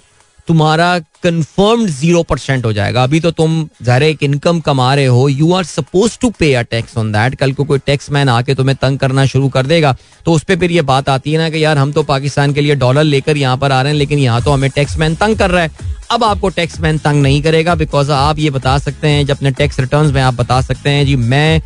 [0.47, 5.27] तुम्हारा कंफर्म्ड ज़ीरो परसेंट हो जाएगा। अभी तो तुम ज़ाहिर एक इनकम कमा रहे हो।
[5.29, 8.55] यू आर सपोज़ टू पे अ टैक्स ऑन दैट कल को कोई टैक्स मैन आके
[8.55, 9.95] तुम्हें तंग करना शुरू कर देगा।
[10.25, 12.61] तो उस पर फिर ये बात आती है ना कि यार, हम तो पाकिस्तान के
[12.61, 15.37] लिए डॉलर लेकर यहाँ पर आ रहे हैं, लेकिन यहाँ तो हमें टैक्स मैन तंग
[15.37, 19.07] कर रहा है। अब आपको टैक्स मैन तंग नहीं करेगा बिकॉज़ आप ये बता सकते
[19.07, 21.61] हैं, जब अपने टैक्स रिटर्न में आप बता सकते हैं, जी, मैं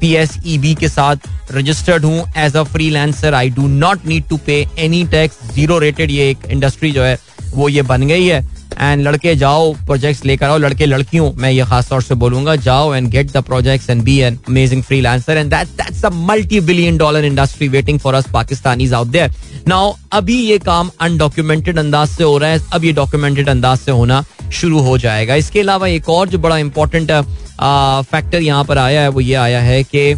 [0.00, 4.28] पी एस ई बी के साथ रजिस्टर्ड हूँ as a freelancer I do not need
[4.28, 7.18] to pay any tax zero rated ये एक इंडस्ट्री जो है,
[7.54, 8.42] वो ये बन गई है।
[8.74, 12.94] एंड लड़के जाओ प्रोजेक्ट्स लेकर आओ। लड़के लड़कियों, मैं ये खास तौर से बोलूँगा, जाओ
[12.94, 16.96] and get the projects and be an amazing freelancer and that that's a multi billion
[16.98, 19.34] dollar industry waiting for us Pakistanis out there
[19.68, 23.90] now अभी ये काम अनडॉक्यूमेंटेड अंदाज से हो रहा है। अब ये डॉक्यूमेंटेड अंदाज से
[23.92, 27.10] होना शुरू हो जाएगा। इसके अलावा एक और जो बड़ा इंपॉर्टेंट
[27.60, 30.14] फैक्टर यहाँ पर आया है वो ये आया है कि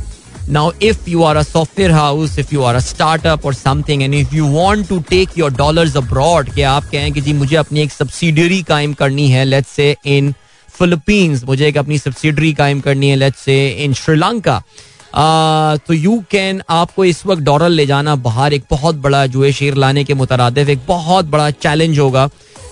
[0.52, 4.14] Now, if you are a software house if you are a startup और something and
[4.14, 7.80] if you want to take your dollars abroad कि आप कहें कि जी मुझे अपनी
[7.80, 10.32] एक सब्सिडरी कायम करनी है लेट्स से इन
[10.68, 14.62] फिलीपींस मुझे एक अपनी सब्सिडरी कायम करनी है लेट्स से इन श्रीलंका
[15.88, 19.52] तो यू कैन आपको इस वक्त डॉलर ले जाना बाहर एक बहुत बड़ा जो है
[19.52, 22.28] शेर लाने के मुतरद एक बहुत बड़ा चैलेंज होगा।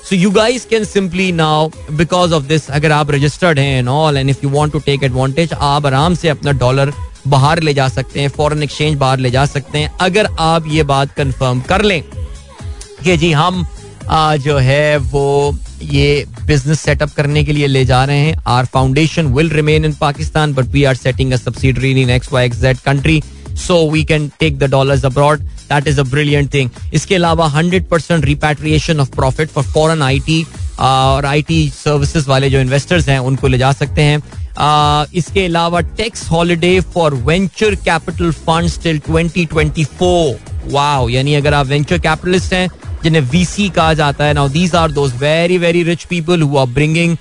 [0.09, 4.17] So you guys can simply now because of this अगर आप रजिस्टर्ड हैं and all
[4.17, 6.93] and if you want to take advantage आप आराम से अपना डॉलर
[7.29, 10.83] बाहर ले जा सकते हैं फॉरेन एक्सचेंज बाहर ले जा सकते हैं अगर आप ये
[10.91, 12.03] बात कंफर्म कर लें
[13.05, 13.67] कि जी हम
[14.09, 18.65] आ, जो है वो ये बिज़नेस सेटअप करने के लिए ले जा रहे हैं। Our
[18.75, 22.61] foundation will remain in Pakistan but we are setting a subsidiary in X Y X
[22.61, 23.23] Z country
[23.57, 27.89] so we can take the dollar abroad that is a brilliant thing इसके अलावा hundred
[27.89, 30.45] percent repatriation of profit for foreign I T
[30.83, 34.23] और I T services वाले जो investors हैं उनको ले जा सकते हैं
[35.15, 41.99] इसके अलावा tax holiday for venture capital fund till 2024 wow यानी अगर आप वेंचर
[41.99, 42.69] कैपिटलिस्ट हैं
[43.03, 46.67] जिन्हें वीसी कहा जाता है now these are those very very rich people who are
[46.67, 47.17] bringing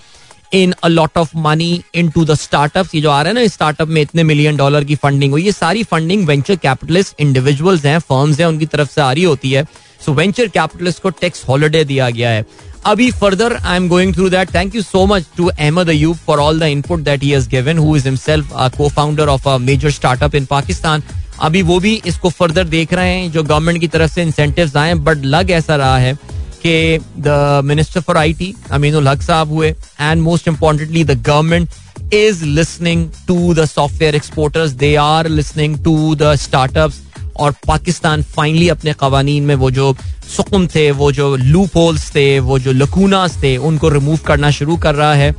[0.53, 3.87] in a lot of money into the startup ये जो आ रहा है ना स्टार्टअप
[3.87, 8.39] में इतने मिलियन डॉलर की फंडिंग हुई। ये सारी फंडिंग वेंचर कैपिटलिस्ट इंडिविजुअल्स हैं फर्म्स
[8.39, 9.65] हैं, उनकी तरफ़ से आ रही होती है।
[10.05, 12.45] सो वेंचर कैपिटलिस्ट को टैक्स हॉलीडे दिया गया है।
[12.85, 16.39] अभी further I am going through that thank you so much to Ahmed Ayub for
[16.39, 18.51] all the input that he has given who is himself
[18.89, 21.03] cofounder of a major startup in Pakistan
[21.41, 24.93] अभी वो भी इसको further देख रहे हैं, जो government की तरफ़ से इंसेंटिव आए
[24.95, 26.17] बट लग ऐसा रहा है
[26.65, 29.69] कि the minister for I T Amin Haq sahab हुए.
[30.01, 36.15] And most importantly the government is listening to the software exporters they are listening to
[36.15, 37.01] the startups
[37.35, 39.95] और पाकिस्तान फाइनली अपने कवानीन में वो जो
[40.35, 44.77] सुकुम थे, वो जो लूप होल्स थे, वो जो लकूनास थे, उनको रिमूव करना शुरू
[44.77, 45.33] कर रहा है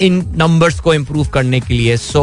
[0.00, 1.96] इन नंबर्स को इम्प्रूव करने के लिए.
[1.96, 2.22] So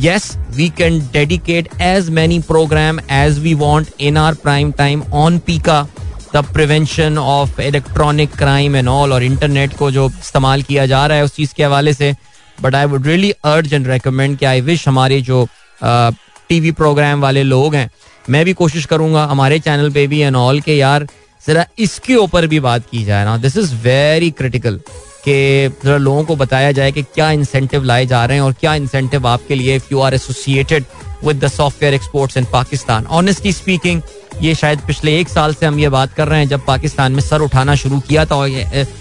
[0.00, 5.38] yes we can dedicate as many program as we want in our prime time on
[5.46, 5.86] PECA
[6.34, 11.18] the prevention of electronic crime and all और इंटरनेट को जो इस्तेमाल किया जा रहा
[11.18, 12.14] है उस चीज़ के हवाले से।
[12.58, 15.46] But I would really urge and recommend कि आई विश हमारे जो
[15.80, 17.90] टीवी प्रोग्राम वाले लोग हैं,
[18.30, 21.06] मैं भी कोशिश करूँगा हमारे चैनल पे भी एंड ऑल के यार,
[21.46, 24.80] जरा इसके ऊपर भी बात की जाए ना। दिस इज़ वेरी क्रिटिकल
[25.24, 28.74] कि जरा लोगों को बताया जाए कि क्या इंसेंटिव लाए जा रहे हैं और क्या
[28.74, 30.84] इंसेंटिव आपके लिए if you are associated
[31.24, 34.02] with the software exports in Pakistan honestly speaking
[34.42, 37.20] ये शायद पिछले एक साल से हम ये बात कर रहे हैं, जब पाकिस्तान में
[37.20, 38.46] सर उठाना शुरू किया था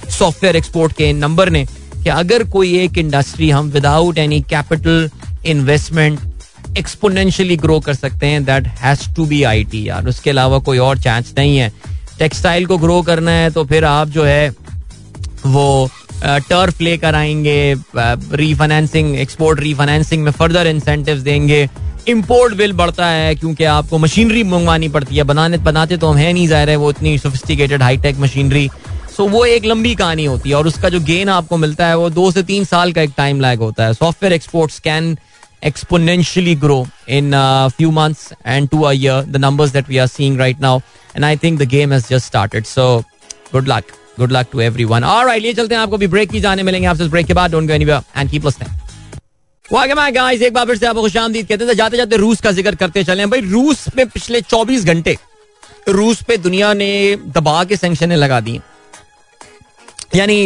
[0.09, 1.65] सॉफ्टवेयर एक्सपोर्ट के नंबर ने,
[2.03, 5.09] कि अगर कोई एक इंडस्ट्री हम without any capital
[5.45, 6.19] investment
[6.77, 10.97] exponentially grow कर सकते हैं that has to be IT यार। उसके अलावा कोई और
[10.97, 11.71] चांस नहीं है।
[12.19, 14.49] टेक्सटाइल को ग्रो करना है तो फिर आप जो है,
[15.45, 15.89] वो
[16.23, 21.67] टर्फ लेकर आएँगे रीफाइनेंसिंग एक्सपोर्ट रीफाइनेंसिंग में फर्दर इंसेंटिव्स देंगे।
[22.07, 26.31] इम्पोर्ट बिल बढ़ता है क्योंकि आपको मशीनरी मंगवानी पड़ती है। बनाने, बनाते तो हम है
[26.33, 28.69] नहीं, ज़ाहिर है वो इतनी सोफिस्टिकेटेड हाईटेक मशीनरी
[29.15, 32.09] सो वो एक लंबी कहानी होती है और उसका जो गेन आपको मिलता है, वो
[32.09, 35.17] दो से तीन साल का एक टाइम लैग होता है। Software exports can
[35.67, 36.81] exponentially grow
[37.17, 38.25] in a few months
[38.55, 40.73] and to a year, the numbers that we are seeing right now.
[41.15, 42.67] And i think the game has just started.
[42.67, 42.85] So,
[43.53, 43.93] good luck.
[44.19, 45.07] Good luck to everyone.
[45.13, 47.51] All right, ये चलते हैं। आपको भी break की जाने मिलेंगे। आपसे break के बाद
[47.51, 48.84] don't go anywhere and keep listening
[49.73, 52.75] back guys एक बार फिर से आपको खुशामदीद कहते थे जाते जाते रूस का ज़िक्र
[52.75, 55.17] करते चले भाई, रूस में पिछले 24 घंटे,
[55.89, 56.89] रूस पे दुनिया ने
[57.27, 58.59] दबा के सैंक्शन लगा दी
[60.15, 60.37] यानी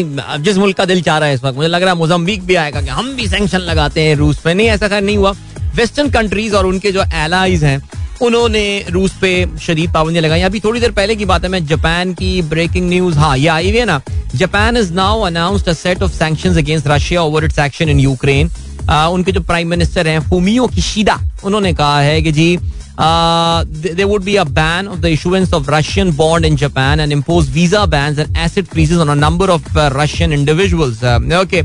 [0.44, 2.56] जिस मुल्क का दिल चाह रहा है इस वक्त, मुझे लग रहा है मोजम्बिक भी
[2.56, 5.32] आएगा कि हम भी सैंक्शन लगाते हैं रूस पे। नहीं, ऐसा खैर नहीं हुआ।
[5.76, 7.82] वेस्टर्न कंट्रीज़ और उनके जो एलाइज हैं,
[8.22, 12.14] उन्होंने रूस पे शदीद पाबंदियाँ लगाई। अभी थोड़ी देर पहले की बात है, मैं जापान
[12.14, 14.02] की ब्रेकिंग न्यूज़ हाँ ये आई हुई है ना।
[14.36, 18.50] Japan is now announced a set of sanctions against Russia over its action in Ukraine
[18.88, 22.58] उनके जो प्राइम मिनिस्टर हैं फूमियो किशिदा उन्होंने कहा है कि जी
[23.00, 27.46] there would be a ban of the issuance of Russian bond in Japan and impose
[27.48, 31.02] visa bans and asset freezes on a number of uh, Russian individuals.
[31.02, 31.64] Uh, okay.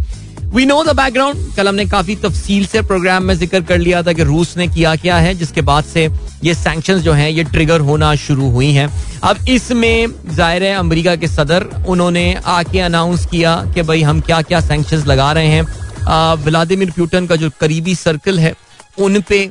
[0.55, 4.13] We know the background कल हमने काफ़ी तफसील से programme में ज़िक्र कर लिया था
[4.13, 6.07] कि रूस ने किया क्या है जिसके बाद से
[6.45, 8.89] ये सैंक्शंस जो हैं ये ट्रिगर होना शुरू हुई हैं
[9.23, 14.41] अब इसमें ज़ाहिर है अमरीका के सदर उन्होंने आके अनाउंस किया कि भाई हम क्या
[14.43, 15.67] क्या सैंक्शंस लगा रहे हैं
[16.07, 18.55] व्लादिमिर प्यूटन का जो करीबी सर्कल है
[18.99, 19.49] उन पे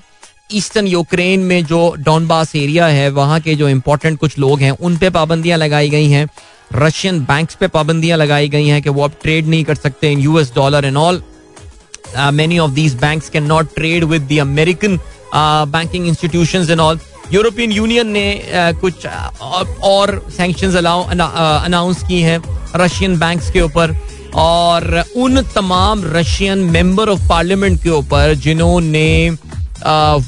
[0.54, 4.98] ईस्टर्न यूक्रेन में जो डॉनबास एरिया है वहाँ के जो इम्पोर्टेंट कुछ लोग हैं उन
[4.98, 6.28] पे पाबंदियाँ लगाई गई हैं।
[6.74, 10.20] रशियन बैंक्स पे पाबंदियाँ लगाई गई हैं कि वो अब ट्रेड नहीं कर सकते in
[10.20, 11.24] US dollar and all
[12.34, 15.00] many of these banks can not trade with the American
[15.36, 17.00] banking institutions and all
[17.32, 22.40] European Union ने uh, कुछ uh, और सैंक्शंस अनाउंस की हैं
[22.76, 23.92] रशियन बैंक्स के ऊपर।
[24.36, 29.30] और उन तमाम रशियन मेंबर ऑफ़ पार्लियामेंट के ऊपर जिन्होंने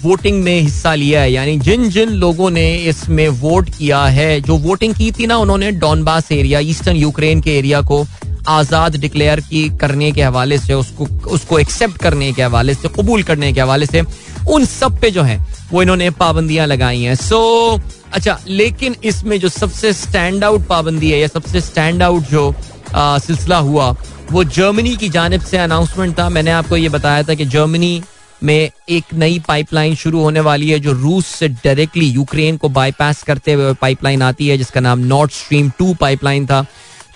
[0.03, 4.57] वोटिंग में हिस्सा लिया है यानी जिन जिन लोगों ने इसमें वोट किया है जो
[4.57, 8.05] वोटिंग की थी ना उन्होंने डॉनबास एरिया ईस्टर्न यूक्रेन के एरिया को
[8.47, 13.23] आज़ाद डिक्लेयर की करने के हवाले से उसको उसको एक्सेप्ट करने के हवाले से कबूल
[13.23, 14.01] करने के हवाले से
[14.49, 15.39] उन सब पे जो है
[15.71, 17.39] वो इन्होंने पाबंदियाँ लगाई हैं। सो
[17.75, 17.81] so,
[18.13, 22.53] अच्छा लेकिन इसमें जो सबसे स्टैंड आउट पाबंदी है या सबसे स्टैंड आउट जो
[22.97, 23.89] सिलसिला हुआ।
[24.31, 28.01] वो जर्मनी की जानब से अनाउंसमेंट था। मैंने आपको ये बताया था कि जर्मनी
[28.43, 33.21] में एक नई पाइपलाइन शुरू होने वाली है, जो रूस से डायरेक्टली यूक्रेन को बाईपास
[33.23, 36.65] करते हुए पाइपलाइन आती है, जिसका नाम नॉर्थ स्ट्रीम टू पाइपलाइन था।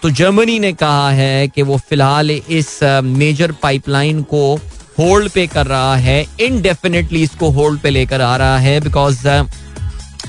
[0.02, 4.56] तो जर्मनी ने कहा है कि वो फ़िलहाल इस मेजर पाइपलाइन को
[5.00, 9.28] होल्ड पे कर रहा है। इनडेफिनेटली इसको होल्ड पे लेकर आ रहा है बिकॉज़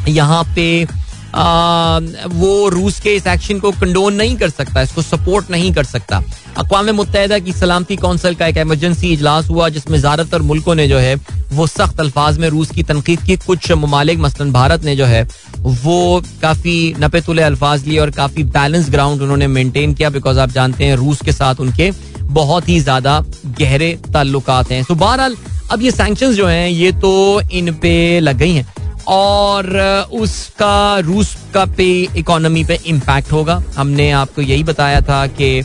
[0.08, 0.86] यहाँ पे
[1.32, 6.22] वो रूस के इस एक्शन को कंडोन नहीं कर सकता, इसको सपोर्ट नहीं कर सकता।
[6.58, 10.98] अकवा मुतहदा की सलामती कौंसिल का एक एमरजेंसी इजलास हुआ, जिसमें ज़्यादातर मुल्कों ने जो
[10.98, 11.14] है,
[11.52, 15.22] वो सख्त अल्फाज में रूस की तनकीद की। कुछ ममालिक, मसलन भारत ने जो है,
[15.58, 20.50] वो काफ़ी नपे तुले अल्फाज लिए और काफ़ी बैलेंस ग्राउंड उन्होंने मेनटेन किया बिकॉज़ आप
[20.50, 21.90] जानते हैं रूस के साथ उनके
[22.22, 23.18] बहुत ही ज़्यादा
[23.58, 25.36] गहरे ताल्लुकात हैं। सो बहरहाल,
[25.70, 28.66] अब ये सैंक्शन जो हैं, ये तो इन पे लग गई हैं।
[29.08, 29.78] और
[30.12, 35.58] उसका, रूस का पे इकोनॉमी पे इम्पैक्ट होगा। हमने आपको यही बताया था कि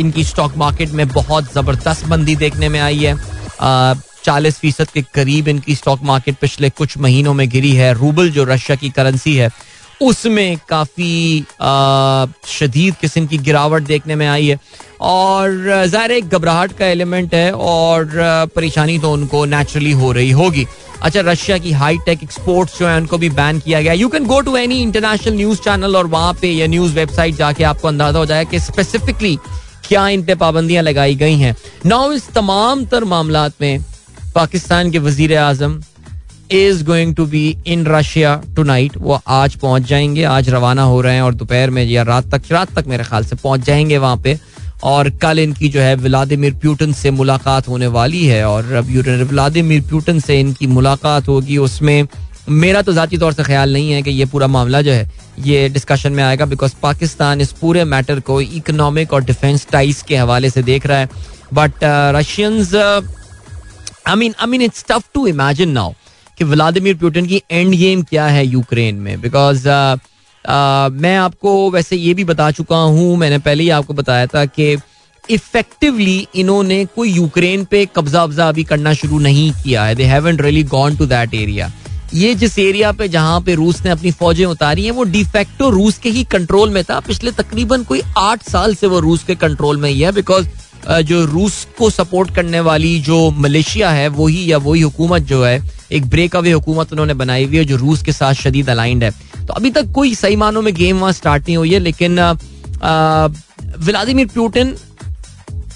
[0.00, 3.14] इनकी स्टॉक मार्केट में बहुत ज़बरदस्त मंदी देखने में आई है।
[4.24, 8.44] चालीस फ़ीसद के करीब इनकी स्टॉक मार्केट पिछले कुछ महीनों में गिरी है। रूबल जो
[8.44, 9.50] रशिया की करेंसी है
[10.00, 11.44] उसमें काफ़ी
[12.48, 14.58] शदीद किस्म की गिरावट देखने में आई है।
[15.00, 15.50] और,
[15.86, 18.10] ज़ाहिर एक घबराहट का एलिमेंट है और
[18.56, 20.66] परेशानी तो उनको नेचुरली हो रही होगी।
[21.02, 24.26] अच्छा रशिया की हाई टेक एक्सपोर्ट्स जो है, उनको भी बैन किया गया। You can
[24.26, 28.18] go to any international news channel और वहाँ पे या न्यूज़ वेबसाइट जाके आपको अंदाज़ा
[28.18, 29.36] हो जाए कि स्पेसिफिकली
[29.88, 31.54] क्या इन पे पाबंदियाँ लगाई गई हैं।
[31.86, 33.84] नाउ इस तमाम तर मामला में
[34.34, 35.80] पाकिस्तान के वज़ीर आज़म
[36.52, 41.14] is going to be in Russia tonight वो आज पहुँच जाएँगे, आज रवाना हो रहे
[41.14, 44.16] हैं और दोपहर में या रात तक रात तक मेरे ख्याल से पहुँच जाएँगे वहाँ
[44.16, 44.38] पे।
[44.84, 48.80] और कल इनकी जो है व्लादिमिर प्यूटन से मुलाकात होने वाली है और
[49.22, 52.06] व्लादिमिर प्यूटन से इनकी मुलाकात होगी। उसमें
[52.48, 55.68] मेरा तो जाती तौर से ख्याल नहीं है कि ये पूरा मामला जो है, ये
[55.68, 60.50] डिस्कशन में आएगा बिकॉज़ पाकिस्तान इस पूरे मैटर को इकोनॉमिक और डिफेंस टाइज के हवाले
[60.50, 61.08] से देख रहा है।
[61.54, 61.84] But
[62.16, 65.92] Russians I mean I mean it's tough to imagine now
[66.38, 69.20] कि व्लादिमिर पुतिन की एंड गेम क्या है यूक्रेन में?
[69.20, 69.96] बिकॉज़ uh,
[70.44, 74.44] uh, मैं आपको वैसे ये भी बता चुका हूँ मैंने पहले ही आपको बताया था
[74.46, 74.76] कि
[75.30, 80.42] इफेक्टिवली इन्होंने कोई यूक्रेन पे कब्जा वब्जा अभी करना शुरू नहीं किया है। They haven't
[80.42, 81.70] really gone to that area
[82.14, 85.98] ये जिस एरिया पे जहाँ पे रूस ने अपनी फौजें उतारी हैं वो डिफेक्टो रूस
[85.98, 89.76] के ही कंट्रोल में था। पिछले तकरीबन कोई आठ साल से वो रूस के कंट्रोल
[89.76, 90.46] में ही है बिकॉज़
[90.88, 95.60] जो रूस को सपोर्ट करने वाली जो मलेशिया है, वही या वही हुकूमत जो है,
[95.92, 99.10] एक ब्रेक अवे हुकूमत उन्होंने बनाई हुई है, जो रूस के साथ शदीद अलाइंड है।
[99.38, 102.20] तो अभी तक कोई सही मानों में गेम वहाँ स्टार्ट नहीं हुई है, लेकिन
[103.78, 104.76] व्लादिमिर पुटिन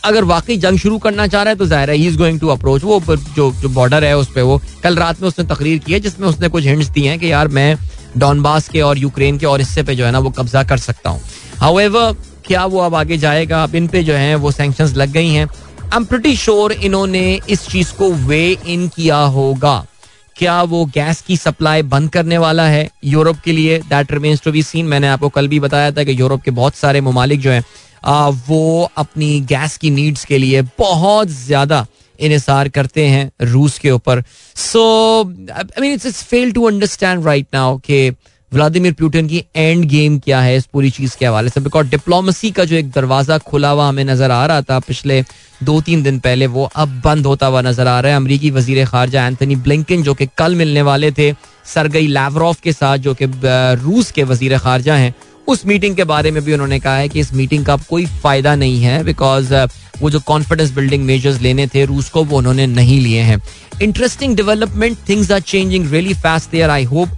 [0.04, 2.48] अगर वाकई जंग शुरू करना चाह रहा है तो ज़ाहिर है he is going to
[2.48, 5.92] approach वो जो जो बॉर्डर है उस पर वो। कल रात में उसने तकरीर की
[5.92, 7.76] है, जिसमें उसने कुछ हिंट्स दिए हैं कि यार मैं
[8.18, 11.11] डॉनबास के और यूक्रेन के और हिस्से पे जो है ना, वो कब्जा कर सकता
[11.11, 11.20] हूँ।
[11.58, 12.14] हाउएवर
[12.51, 13.62] क्या वो अब आगे जाएगा?
[13.62, 17.40] अब इन पे जो है, वो सैंक्शन लग गई हैं। आई एम प्रटी श्योर इन्होंने
[17.51, 19.74] इस चीज़ को वे इन किया होगा।
[20.36, 23.78] क्या वो गैस की सप्लाई बंद करने वाला है यूरोप के लिए?
[23.80, 26.74] That remains to be seen मैंने आपको कल भी बताया था कि यूरोप के बहुत
[26.74, 27.64] सारे ममालिक जो हैं
[28.48, 31.86] वो अपनी गैस की नीड्स के लिए बहुत ज़्यादा
[32.18, 34.22] इसार करते हैं रूस के ऊपर।
[34.57, 34.82] So
[35.51, 38.11] I mean it's fail to understand right now कि
[38.53, 40.57] व्लादिमिर पुतिन की एंड गेम क्या है?
[40.57, 44.05] इस पूरी चीज़ के हवाले से बिकॉज़ डिप्लोमेसी का जो एक दरवाज़ा खुला हुआ हमें
[44.05, 45.22] नज़र आ रहा था पिछले
[45.62, 48.84] दो तीन दिन पहले, वो अब बंद होता हुआ नज़र आ रहा है। अमरीकी वज़ीर
[48.86, 51.32] खारजा एंथनी ब्लिंकन, जो कि कल मिलने वाले थे,
[51.74, 53.26] सरगई लैवरॉफ के साथ, जो कि
[53.82, 55.14] रूस के वज़ीर खारजा हैं,
[55.48, 58.55] उस मीटिंग के बारे में भी उन्होंने कहा है कि इस मीटिंग का कोई फ़ायदा
[58.57, 59.55] नहीं है बिकॉज़
[60.01, 63.40] वो जो कॉन्फिडेंस बिल्डिंग मेजर्स लेने थे रूस को, वो उन्होंने नहीं लिए हैं।
[63.82, 67.09] Interesting development things are changing really fast there I hope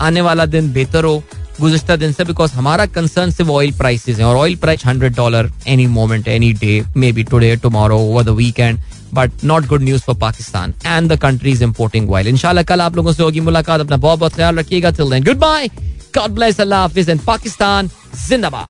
[0.00, 1.22] आने वाला दिन बेहतर हो,
[1.60, 5.50] गुजशत दिन से बिकॉज़ हमारा कंसर्न सिर्फ़ ऑयल प्राइसेस है और oil price hundred dollar
[5.68, 8.78] any moment any day may be today tomorrow over the weekend
[9.14, 12.96] but not good news for Pakistan and the country is importing oil इंशाल्लाह कल आप
[12.96, 15.68] लोगों से होगी मुलाकात, अपना बहुत बहुत ख्याल रखिएगा। Till then good bye
[16.16, 17.08] God bless अल्लाह हाफिज.
[17.10, 17.90] एंड पाकिस्तान
[18.28, 18.58] जिंदाबाद.